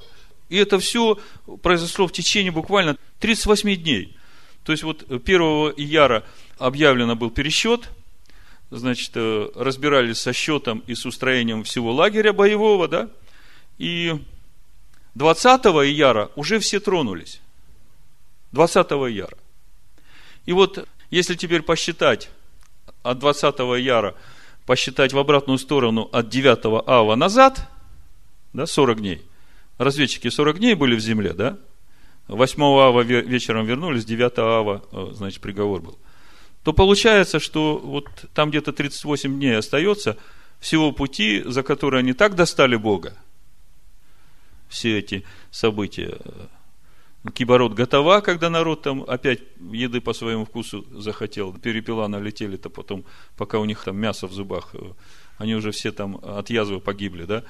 И 0.49 0.57
это 0.57 0.79
все 0.79 1.17
произошло 1.63 2.07
в 2.07 2.11
течение 2.11 2.51
буквально 2.51 2.97
38 3.21 3.75
дней. 3.77 4.17
То 4.65 4.73
есть 4.73 4.83
вот 4.83 5.09
1 5.09 5.21
ияра 5.77 6.25
объявлено 6.57 7.15
был 7.15 7.31
пересчет– 7.31 7.89
значит, 8.71 9.11
э, 9.15 9.49
разбирались 9.55 10.19
со 10.19 10.33
счетом 10.33 10.81
и 10.87 10.95
с 10.95 11.05
устроением 11.05 11.63
всего 11.63 11.93
лагеря 11.93 12.33
боевого, 12.33 12.87
да, 12.87 13.09
и 13.77 14.15
20 15.15 15.65
ияра 15.85 16.31
уже 16.35 16.59
все 16.59 16.79
тронулись. 16.79 17.41
20 18.53 18.91
ияра. 18.91 19.37
И 20.45 20.53
вот, 20.53 20.87
если 21.09 21.35
теперь 21.35 21.61
посчитать 21.61 22.29
от 23.03 23.19
20 23.19 23.59
ияра, 23.59 24.15
посчитать 24.65 25.13
в 25.13 25.19
обратную 25.19 25.57
сторону 25.57 26.09
от 26.11 26.29
9 26.29 26.83
ава 26.87 27.15
назад, 27.15 27.69
да, 28.53 28.65
40 28.65 28.99
дней. 28.99 29.21
Разведчики 29.77 30.29
40 30.29 30.59
дней 30.59 30.75
были 30.75 30.95
в 30.95 30.99
земле, 30.99 31.33
да? 31.33 31.57
8 32.27 32.63
ава 32.63 33.01
вечером 33.01 33.65
вернулись, 33.65 34.05
9 34.05 34.39
ава, 34.39 34.83
э, 34.91 35.11
значит, 35.13 35.41
приговор 35.41 35.81
был– 35.81 35.99
то 36.63 36.73
получается, 36.73 37.39
что 37.39 37.77
вот 37.77 38.07
там 38.33 38.49
где-то 38.49 38.71
38 38.71 39.33
дней 39.35 39.57
остается 39.57 40.17
всего 40.59 40.91
пути, 40.91 41.41
за 41.45 41.63
которые 41.63 41.99
они 41.99 42.13
так 42.13 42.35
достали 42.35 42.75
Бога. 42.75 43.17
Все 44.69 44.99
эти 44.99 45.25
события. 45.49 46.17
Кибород 47.33 47.73
готова, 47.73 48.21
когда 48.21 48.49
народ 48.49 48.83
там 48.83 49.03
опять 49.07 49.41
еды 49.59 50.01
по 50.01 50.13
своему 50.13 50.45
вкусу 50.45 50.85
захотел. 50.91 51.53
Перепела 51.53 52.07
налетели-то 52.07 52.69
потом, 52.69 53.05
пока 53.37 53.59
у 53.59 53.65
них 53.65 53.83
там 53.83 53.97
мясо 53.97 54.27
в 54.27 54.33
зубах. 54.33 54.73
Они 55.37 55.55
уже 55.55 55.71
все 55.71 55.91
там 55.91 56.19
от 56.23 56.49
язвы 56.49 56.79
погибли, 56.79 57.25
да? 57.25 57.43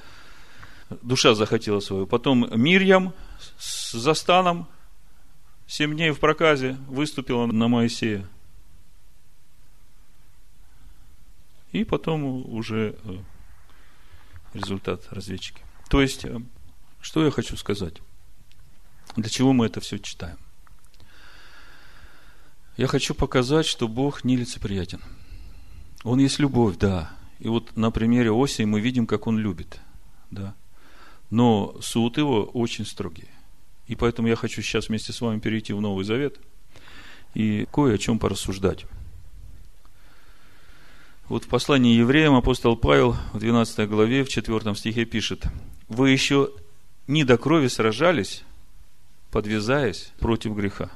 Душа 1.02 1.34
захотела 1.34 1.80
свою. 1.80 2.06
Потом 2.06 2.48
Мирьям 2.54 3.14
с 3.58 3.92
застаном 3.92 4.66
семь 5.66 5.94
дней 5.94 6.10
в 6.10 6.18
проказе 6.18 6.76
выступила 6.88 7.46
на 7.46 7.68
Моисея. 7.68 8.26
И 11.72 11.84
потом 11.84 12.24
уже 12.54 12.96
э, 13.04 13.18
результат 14.54 15.06
разведчики. 15.10 15.62
То 15.88 16.02
есть, 16.02 16.24
э, 16.24 16.38
что 17.00 17.24
я 17.24 17.30
хочу 17.30 17.56
сказать? 17.56 17.94
Для 19.16 19.28
чего 19.28 19.52
мы 19.52 19.66
это 19.66 19.80
все 19.80 19.98
читаем? 19.98 20.38
Я 22.76 22.86
хочу 22.86 23.14
показать, 23.14 23.66
что 23.66 23.88
Бог 23.88 24.24
нелицеприятен. 24.24 25.00
Он 26.04 26.18
есть 26.18 26.38
любовь, 26.38 26.76
да. 26.78 27.10
И 27.38 27.48
вот 27.48 27.76
на 27.76 27.90
примере 27.90 28.30
Осии 28.32 28.64
мы 28.64 28.80
видим, 28.80 29.06
как 29.06 29.26
он 29.26 29.38
любит. 29.38 29.80
Да. 30.30 30.54
Но 31.30 31.76
суд 31.80 32.18
его 32.18 32.44
очень 32.44 32.86
строгий. 32.86 33.28
И 33.86 33.94
поэтому 33.94 34.28
я 34.28 34.36
хочу 34.36 34.62
сейчас 34.62 34.88
вместе 34.88 35.12
с 35.12 35.20
вами 35.20 35.40
перейти 35.40 35.72
в 35.72 35.80
Новый 35.80 36.04
Завет 36.04 36.38
и 37.34 37.66
кое 37.72 37.94
о 37.94 37.98
чем 37.98 38.18
порассуждать. 38.18 38.86
Вот 41.32 41.44
в 41.44 41.48
послании 41.48 41.96
евреям 41.96 42.34
апостол 42.34 42.76
Павел 42.76 43.16
в 43.32 43.38
12 43.38 43.88
главе, 43.88 44.22
в 44.22 44.28
4 44.28 44.74
стихе 44.74 45.06
пишет, 45.06 45.46
«Вы 45.88 46.10
еще 46.10 46.50
не 47.06 47.24
до 47.24 47.38
крови 47.38 47.68
сражались, 47.68 48.44
подвязаясь 49.30 50.12
против 50.18 50.54
греха, 50.54 50.90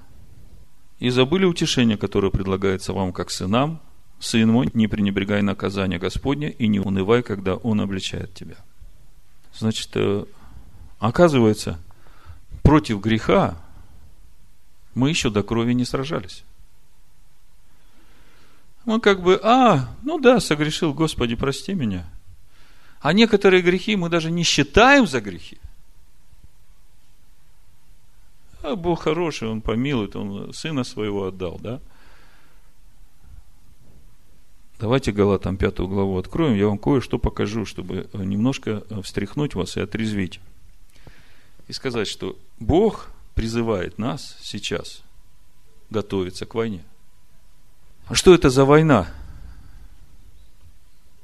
и 0.98 1.08
забыли 1.08 1.46
утешение, 1.46 1.96
которое 1.96 2.30
предлагается 2.30 2.92
вам 2.92 3.14
как 3.14 3.30
сынам, 3.30 3.80
Сын 4.18 4.50
мой, 4.50 4.68
не 4.74 4.88
пренебрегай 4.88 5.40
наказания 5.40 5.98
Господня 5.98 6.50
и 6.50 6.68
не 6.68 6.80
унывай, 6.80 7.22
когда 7.22 7.54
Он 7.54 7.80
обличает 7.80 8.34
тебя. 8.34 8.56
Значит, 9.54 9.88
э, 9.94 10.26
оказывается, 10.98 11.78
против 12.62 13.00
греха 13.00 13.56
мы 14.94 15.08
еще 15.08 15.30
до 15.30 15.42
крови 15.42 15.72
не 15.72 15.86
сражались. 15.86 16.44
Мы 18.86 19.00
как 19.00 19.20
бы, 19.20 19.38
а, 19.42 19.96
ну 20.02 20.18
да, 20.18 20.38
согрешил, 20.38 20.94
Господи, 20.94 21.34
прости 21.34 21.74
меня. 21.74 22.08
А 23.00 23.12
некоторые 23.12 23.60
грехи 23.60 23.96
мы 23.96 24.08
даже 24.08 24.30
не 24.30 24.44
считаем 24.44 25.08
за 25.08 25.20
грехи. 25.20 25.58
А 28.62 28.76
Бог 28.76 29.02
хороший, 29.02 29.48
Он 29.48 29.60
помилует, 29.60 30.14
Он 30.14 30.52
Сына 30.52 30.84
Своего 30.84 31.26
отдал, 31.26 31.58
да? 31.60 31.80
Давайте 34.78 35.10
Галатам 35.10 35.56
пятую 35.56 35.88
главу 35.88 36.16
откроем, 36.18 36.54
я 36.54 36.66
вам 36.66 36.78
кое-что 36.78 37.18
покажу, 37.18 37.64
чтобы 37.64 38.08
немножко 38.12 38.84
встряхнуть 39.02 39.56
вас 39.56 39.76
и 39.76 39.80
отрезвить. 39.80 40.38
И 41.66 41.72
сказать, 41.72 42.06
что 42.06 42.38
Бог 42.60 43.10
призывает 43.34 43.98
нас 43.98 44.36
сейчас 44.42 45.02
готовиться 45.90 46.46
к 46.46 46.54
войне. 46.54 46.84
А 48.06 48.14
что 48.14 48.34
это 48.34 48.50
за 48.50 48.64
война? 48.64 49.08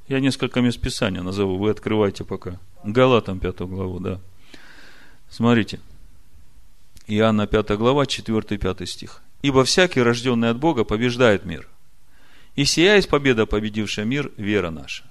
Я 0.08 0.20
несколько 0.20 0.60
мест 0.60 0.80
Писания 0.80 1.22
назову, 1.22 1.56
вы 1.56 1.70
открывайте 1.70 2.24
пока. 2.24 2.58
Галатам 2.84 3.38
пятую 3.40 3.68
главу, 3.68 4.00
да. 4.00 4.20
Смотрите– 5.30 5.80
Иоанна 7.06 7.46
5 7.46 7.76
глава, 7.76 8.04
4-5 8.04 8.86
стих. 8.86 9.22
«Ибо 9.42 9.64
всякий, 9.64 10.02
рожденный 10.02 10.50
от 10.50 10.58
Бога, 10.58 10.84
побеждает 10.84 11.44
мир. 11.44 11.68
И 12.54 12.64
сия 12.64 12.96
есть 12.96 13.08
победа, 13.08 13.44
победившая 13.46 14.04
мир, 14.04 14.30
вера 14.36 14.70
наша». 14.70 15.04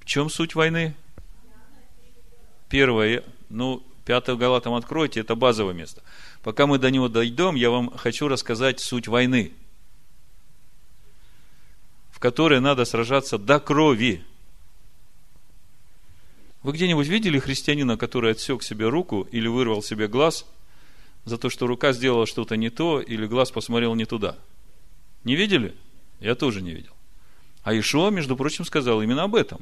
В 0.00 0.06
чем 0.06 0.28
суть 0.28 0.54
войны? 0.54 0.96
Первое, 2.68 3.22
ну, 3.48 3.82
5 4.06 4.36
Галатам 4.36 4.74
откройте, 4.74 5.20
это 5.20 5.36
базовое 5.36 5.74
место. 5.74 6.02
Пока 6.42 6.66
мы 6.66 6.78
до 6.78 6.90
него 6.90 7.08
дойдем, 7.08 7.54
я 7.54 7.70
вам 7.70 7.96
хочу 7.96 8.28
рассказать 8.28 8.80
суть 8.80 9.08
войны, 9.08 9.52
в 12.10 12.18
которой 12.18 12.60
надо 12.60 12.84
сражаться 12.84 13.36
до 13.38 13.60
крови. 13.60 14.24
Вы 16.62 16.72
где-нибудь 16.72 17.08
видели 17.08 17.38
христианина, 17.38 17.96
который 17.96 18.32
отсек 18.32 18.62
себе 18.62 18.88
руку 18.88 19.26
или 19.30 19.48
вырвал 19.48 19.82
себе 19.82 20.08
глаз 20.08 20.46
за 21.24 21.36
то, 21.36 21.50
что 21.50 21.66
рука 21.66 21.92
сделала 21.92 22.26
что-то 22.26 22.56
не 22.56 22.70
то 22.70 23.00
или 23.00 23.26
глаз 23.26 23.50
посмотрел 23.50 23.94
не 23.94 24.06
туда? 24.06 24.38
Не 25.24 25.36
видели? 25.36 25.74
Я 26.20 26.34
тоже 26.34 26.62
не 26.62 26.72
видел. 26.72 26.92
А 27.62 27.78
Ишуа, 27.78 28.10
между 28.10 28.36
прочим, 28.36 28.64
сказал 28.64 29.02
именно 29.02 29.24
об 29.24 29.34
этом. 29.34 29.60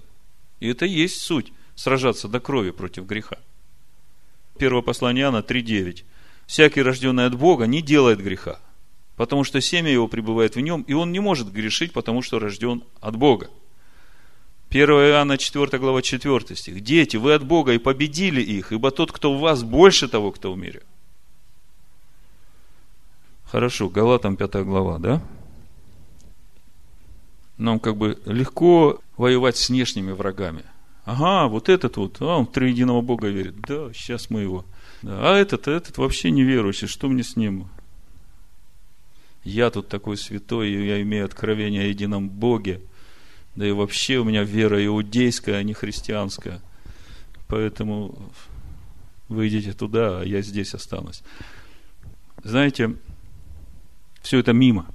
И 0.60 0.68
это 0.68 0.86
и 0.86 0.90
есть 0.90 1.22
суть– 1.22 1.52
сражаться 1.74 2.28
до 2.28 2.40
крови 2.40 2.70
против 2.70 3.06
греха. 3.06 3.38
Первое 4.58 4.82
послание 4.82 5.24
Иоанна 5.24 5.38
3.9. 5.38 6.04
«Всякий, 6.48 6.82
рожденный 6.82 7.26
от 7.26 7.34
Бога, 7.36 7.66
не 7.66 7.82
делает 7.82 8.20
греха, 8.20 8.58
потому 9.16 9.44
что 9.44 9.60
семя 9.60 9.92
его 9.92 10.08
пребывает 10.08 10.56
в 10.56 10.60
нем, 10.60 10.82
и 10.82 10.94
он 10.94 11.12
не 11.12 11.20
может 11.20 11.52
грешить, 11.52 11.92
потому 11.92 12.22
что 12.22 12.38
рожден 12.40 12.82
от 13.00 13.16
Бога». 13.16 13.50
1 14.70 14.88
Иоанна 14.88 15.36
4 15.36 15.78
глава 15.78 16.02
4 16.02 16.56
стих. 16.56 16.80
Дети, 16.82 17.18
вы 17.18 17.34
от 17.34 17.44
Бога 17.44 17.72
и 17.72 17.78
победили 17.78 18.40
их, 18.40 18.72
ибо 18.72 18.90
тот, 18.90 19.12
кто 19.12 19.34
в 19.34 19.40
вас, 19.40 19.62
больше 19.62 20.08
того, 20.08 20.32
кто 20.32 20.52
в 20.52 20.58
мире. 20.58 20.82
Хорошо, 23.44 23.88
Галатам 23.90 24.36
5 24.36 24.64
глава, 24.64 24.98
да? 24.98 25.22
Нам 27.58 27.78
как 27.78 27.96
бы 27.96 28.18
легко 28.24 29.00
воевать 29.18 29.56
с 29.58 29.68
внешними 29.68 30.12
врагами. 30.12 30.64
Ага, 31.04 31.48
вот 31.48 31.68
этот 31.68 31.96
вот, 31.98 32.20
а 32.20 32.38
он 32.38 32.46
в 32.46 32.52
триединого 32.52 33.02
Бога 33.02 33.28
верит. 33.28 33.60
Да, 33.60 33.92
сейчас 33.92 34.30
мы 34.30 34.40
его. 34.40 34.64
А 35.02 35.36
этот, 35.36 35.68
этот 35.68 35.98
вообще 35.98 36.30
неверующий, 36.30 36.86
что 36.86 37.08
мне 37.08 37.22
с 37.22 37.36
ним? 37.36 37.68
Я 39.44 39.70
тут 39.70 39.88
такой 39.88 40.16
святой, 40.16 40.70
я 40.72 41.00
имею 41.02 41.24
откровение 41.24 41.82
о 41.82 41.86
едином 41.86 42.28
Боге– 42.28 42.80
да 43.58 43.66
и 43.66 43.72
вообще 43.72 44.18
у 44.18 44.24
меня 44.24 44.44
вера 44.44 44.86
иудейская, 44.86 45.56
а 45.56 45.62
не 45.64 45.74
христианская. 45.74 46.60
Поэтому 47.48 48.16
вы 49.28 49.48
идите 49.48 49.72
туда, 49.72 50.20
а 50.20 50.24
я 50.24 50.42
здесь 50.42 50.74
останусь. 50.74 51.24
Знаете, 52.44 52.94
все 54.22 54.38
это 54.38 54.52
мимо. 54.52 54.86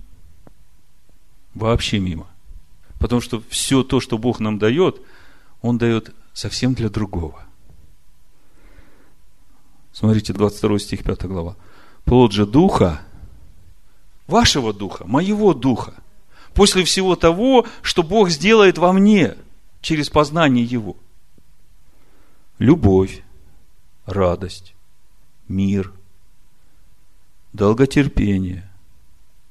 Вообще 1.54 2.00
мимо. 2.00 2.26
Потому 3.02 3.20
что 3.20 3.44
все 3.50 3.84
то, 3.84 4.00
что 4.00 4.18
Бог 4.18 4.39
нам 4.39 4.60
дает, 4.60 5.02
Он 5.62 5.78
дает 5.78 6.16
совсем 6.32 6.74
для 6.74 6.89
другого. 6.89 7.46
Смотрите, 9.93 10.34
22 10.34 10.79
стих, 10.79 11.03
5 11.03 11.25
глава. 11.25 11.56
Плод 12.03 12.32
же 12.32 12.45
духа, 12.45 13.01
вашего 14.27 14.73
духа, 14.73 15.06
моего 15.06 15.53
духа, 15.53 15.93
после 16.53 16.84
всего 16.84 17.15
того, 17.15 17.65
что 17.82 18.03
Бог 18.03 18.29
сделает 18.29 18.77
во 18.77 18.91
мне 18.91 19.38
через 19.82 20.10
познание 20.10 20.65
Его. 20.65 20.97
Любовь, 22.58 23.23
радость, 24.06 24.73
мир, 25.47 25.93
долготерпение, 27.53 28.69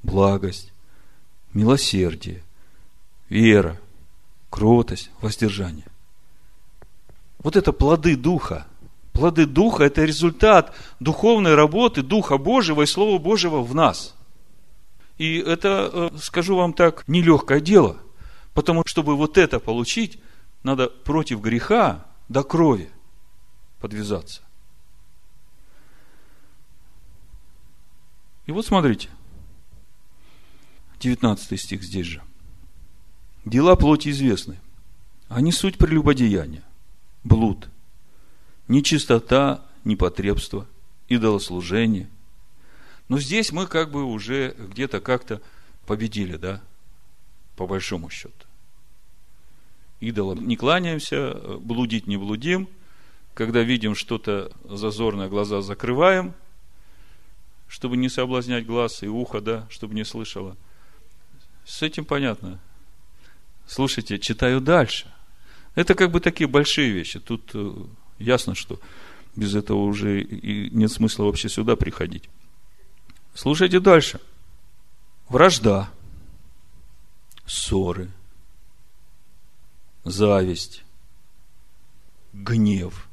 благость, 0.02 0.72
милосердие, 1.54 2.42
вера, 3.28 3.80
кротость, 4.50 5.10
воздержание. 5.20 5.86
Вот 7.38 7.56
это 7.56 7.72
плоды 7.72 8.16
Духа. 8.16 8.66
Плоды 9.12 9.46
Духа– 9.46 9.84
это 9.84 10.04
результат 10.04 10.74
духовной 11.00 11.54
работы 11.54 12.02
Духа 12.02 12.38
Божьего 12.38 12.82
и 12.82 12.86
Слова 12.86 13.18
Божьего 13.18 13.62
в 13.62 13.74
нас– 13.74 14.14
и 15.22 15.36
это, 15.36 16.10
э, 16.12 16.18
скажу 16.18 16.56
вам 16.56 16.72
так, 16.72 17.06
нелегкое 17.06 17.60
дело. 17.60 17.96
Потому 18.54 18.80
что, 18.80 18.88
чтобы 18.88 19.16
вот 19.16 19.38
это 19.38 19.60
получить, 19.60 20.18
надо 20.64 20.88
против 20.88 21.40
греха 21.40 22.06
до 22.28 22.42
крови 22.42 22.90
подвязаться. 23.80 24.42
И 28.46 28.52
вот 28.52 28.66
смотрите, 28.66 29.10
19 30.98 31.60
стих 31.60 31.84
здесь 31.84 32.06
же. 32.06 32.22
Дела 33.44 33.76
плоти 33.76 34.08
известны. 34.08 34.58
Они 35.28 35.52
суть 35.52 35.78
прелюбодеяния, 35.78 36.64
блуд, 37.22 37.68
нечистота, 38.68 39.64
непотребство, 39.84 40.66
идолослужение– 41.08 42.08
но 43.12 43.18
здесь 43.18 43.52
мы 43.52 43.66
как 43.66 43.90
бы 43.90 44.04
уже 44.04 44.54
где-то 44.58 45.02
как-то 45.02 45.42
победили, 45.86 46.36
да, 46.36 46.62
по 47.56 47.66
большому 47.66 48.08
счету. 48.08 48.46
Идолам 50.00 50.48
не 50.48 50.56
кланяемся, 50.56 51.34
блудить 51.58 52.06
не 52.06 52.16
блудим. 52.16 52.70
Когда 53.34 53.62
видим 53.62 53.94
что-то 53.94 54.50
зазорное, 54.64 55.28
глаза 55.28 55.60
закрываем, 55.60 56.32
чтобы 57.68 57.98
не 57.98 58.08
соблазнять 58.08 58.64
глаз 58.64 59.02
и 59.02 59.08
ухо, 59.08 59.42
да, 59.42 59.66
чтобы 59.68 59.94
не 59.94 60.04
слышало. 60.04 60.56
С 61.66 61.82
этим 61.82 62.06
понятно. 62.06 62.60
Слушайте, 63.66 64.18
читаю 64.18 64.62
дальше. 64.62 65.12
Это 65.74 65.94
как 65.94 66.10
бы 66.10 66.20
такие 66.20 66.48
большие 66.48 66.90
вещи. 66.90 67.20
Тут 67.20 67.50
э, 67.52 67.74
ясно, 68.18 68.54
что 68.54 68.80
без 69.36 69.54
этого 69.54 69.78
уже 69.78 70.22
и 70.22 70.70
нет 70.70 70.90
смысла 70.90 71.24
вообще 71.24 71.48
сюда 71.48 71.76
приходить. 71.76 72.28
Слушайте 73.34 73.80
дальше. 73.80 74.20
Вражда, 75.28 75.90
ссоры, 77.46 78.10
зависть, 80.04 80.84
гнев, 82.32 83.08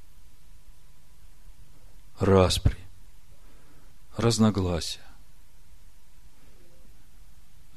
распри, 2.20 2.78
разногласия. 4.18 5.02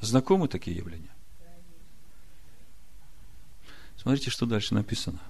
Знакомы 0.01 0.49
такие 0.49 0.77
явления? 0.77 1.15
Смотрите, 3.97 4.31
что 4.31 4.47
дальше 4.47 4.75
написано. 4.75 5.21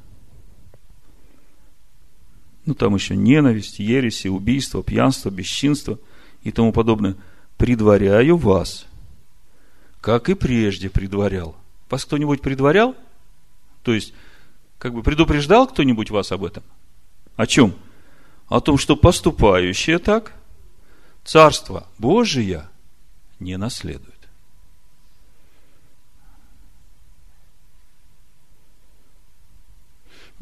Ну, 2.64 2.74
там 2.74 2.94
еще 2.94 3.16
ненависть, 3.16 3.78
ереси, 3.78 4.28
убийство, 4.28 4.82
пьянство, 4.82 5.30
бесчинство– 5.30 5.98
и 6.42 6.50
тому 6.50 6.72
подобное, 6.72 7.16
предваряю 7.56 8.36
вас, 8.36 8.86
как 10.00 10.28
и 10.28 10.34
прежде 10.34 10.90
предварял. 10.90 11.56
Вас 11.88 12.04
кто-нибудь 12.04 12.40
предварял? 12.40 12.96
То 13.82 13.92
есть, 13.94 14.12
как 14.78 14.94
бы 14.94 15.02
предупреждал 15.02 15.68
кто-нибудь 15.68 16.10
вас 16.10 16.32
об 16.32 16.44
этом? 16.44 16.62
О 17.36 17.46
чем? 17.46 17.74
О 18.48 18.60
том, 18.60 18.78
что 18.78 18.96
поступающие 18.96 19.98
так, 19.98 20.34
Царство 21.24 21.86
Божие 21.98 22.68
не 23.38 23.56
наследует. 23.56 24.11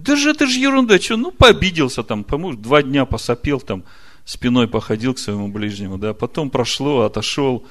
Да 0.00 0.16
же 0.16 0.30
это 0.30 0.46
же 0.46 0.58
ерунда, 0.58 0.98
что, 0.98 1.18
ну, 1.18 1.30
пообиделся 1.30 2.02
там, 2.02 2.24
по 2.24 2.38
два 2.54 2.82
дня 2.82 3.04
посопел 3.04 3.60
там, 3.60 3.84
спиной 4.24 4.66
походил 4.66 5.12
к 5.12 5.18
своему 5.18 5.48
ближнему, 5.48 5.98
да, 5.98 6.14
потом 6.14 6.48
прошло, 6.48 7.02
отошел, 7.02 7.66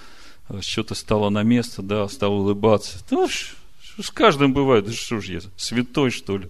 что-то 0.62 0.94
стало 0.94 1.30
на 1.30 1.42
место, 1.42 1.82
да, 1.82 2.08
стал 2.08 2.34
улыбаться. 2.34 3.00
Ну, 3.10 3.28
с 3.28 4.12
каждым 4.12 4.54
бывает, 4.54 4.86
да 4.86 4.92
что 4.92 5.20
ж 5.20 5.26
я, 5.26 5.40
святой, 5.58 6.12
что 6.12 6.38
ли? 6.38 6.50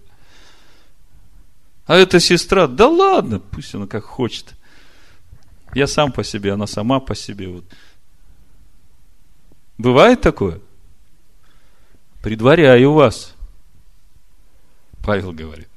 А 1.86 1.96
эта 1.96 2.20
сестра, 2.20 2.66
да 2.66 2.86
ладно, 2.86 3.40
пусть 3.40 3.74
она 3.74 3.86
как 3.86 4.04
хочет. 4.04 4.54
Я 5.74 5.86
сам 5.86 6.12
по 6.12 6.22
себе, 6.22 6.52
она 6.52 6.66
сама 6.66 7.00
по 7.00 7.14
себе. 7.14 7.48
Вот. 7.48 7.64
Бывает 9.78 10.20
такое? 10.20 10.60
Предваряю 12.22 12.92
вас. 12.92 13.34
Павел 15.02 15.32
говорит. 15.32 15.69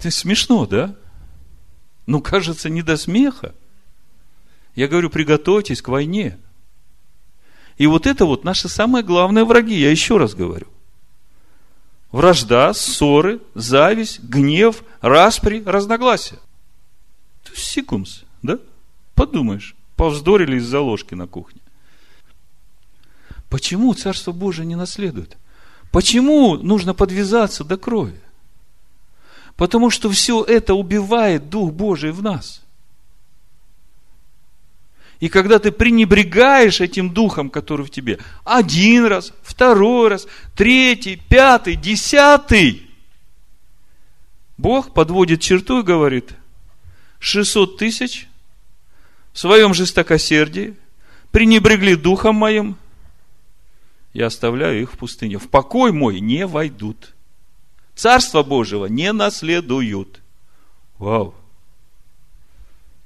Это 0.00 0.10
смешно, 0.10 0.64
да? 0.64 0.96
Ну, 2.06 2.22
кажется, 2.22 2.70
не 2.70 2.80
до 2.80 2.96
смеха. 2.96 3.54
Я 4.74 4.88
говорю, 4.88 5.10
приготовьтесь 5.10 5.82
к 5.82 5.88
войне. 5.88 6.38
И 7.76 7.86
вот 7.86 8.06
это 8.06 8.24
вот 8.24 8.42
наши 8.42 8.70
самые 8.70 9.04
главные 9.04 9.44
враги, 9.44 9.78
я 9.78 9.90
еще 9.90 10.16
раз 10.16 10.34
говорю. 10.34 10.68
Вражда, 12.12 12.72
ссоры, 12.72 13.42
зависть, 13.54 14.20
гнев, 14.20 14.84
распри, 15.02 15.62
разногласия. 15.66 16.38
То 17.44 17.52
есть 17.52 17.66
секундс, 17.66 18.22
да? 18.40 18.58
Подумаешь, 19.14 19.76
повздорили 19.96 20.56
из-за 20.56 20.80
ложки 20.80 21.12
на 21.12 21.26
кухне. 21.26 21.60
Почему 23.50 23.92
Царство 23.92 24.32
Божие 24.32 24.64
не 24.64 24.76
наследует? 24.76 25.36
Почему 25.92 26.56
нужно 26.56 26.94
подвязаться 26.94 27.64
до 27.64 27.76
крови? 27.76 28.18
Потому 29.60 29.90
что 29.90 30.08
все 30.08 30.42
это 30.42 30.72
убивает 30.72 31.50
Дух 31.50 31.70
Божий 31.70 32.12
в 32.12 32.22
нас– 32.22 32.62
и 35.20 35.28
когда 35.28 35.58
ты 35.58 35.70
пренебрегаешь 35.70 36.80
этим 36.80 37.12
духом, 37.12 37.50
который 37.50 37.84
в 37.84 37.90
тебе, 37.90 38.18
один 38.42 39.04
раз, 39.04 39.34
второй 39.42 40.08
раз, 40.08 40.26
третий, 40.56 41.16
пятый, 41.16 41.76
десятый, 41.76 42.88
Бог 44.56 44.94
подводит 44.94 45.42
черту 45.42 45.80
и 45.80 45.82
говорит, 45.82 46.30
600 47.18 47.76
тысяч 47.76 48.28
в 49.34 49.38
своем 49.38 49.74
жестокосердии 49.74 50.74
пренебрегли 51.32 51.96
духом 51.96 52.36
моим, 52.36 52.76
я 54.14 54.28
оставляю 54.28 54.80
их 54.80 54.94
в 54.94 54.96
пустыне. 54.96 55.36
В 55.36 55.50
покой 55.50 55.92
мой 55.92 56.20
не 56.20 56.46
войдут. 56.46 57.12
Царство 57.94 58.42
Божьего 58.42 58.86
не 58.86 59.12
наследуют. 59.12 60.22
Вау! 60.98 61.34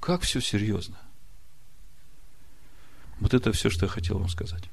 Как 0.01 0.23
все 0.23 0.41
серьезно. 0.41 0.99
Вот 3.21 3.35
это 3.35 3.53
все, 3.53 3.71
что 3.71 3.87
я 3.87 3.91
хотел 3.91 4.19
вам 4.19 4.29
сказать. 4.29 4.65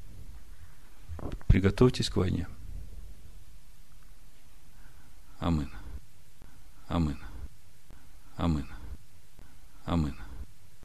Приготовьтесь 1.47 2.10
к 2.10 2.17
войне. 2.17 2.47
Амин. 5.39 5.71
Амин. 6.88 7.19
Амин. 8.36 8.67
Амин. 9.86 10.20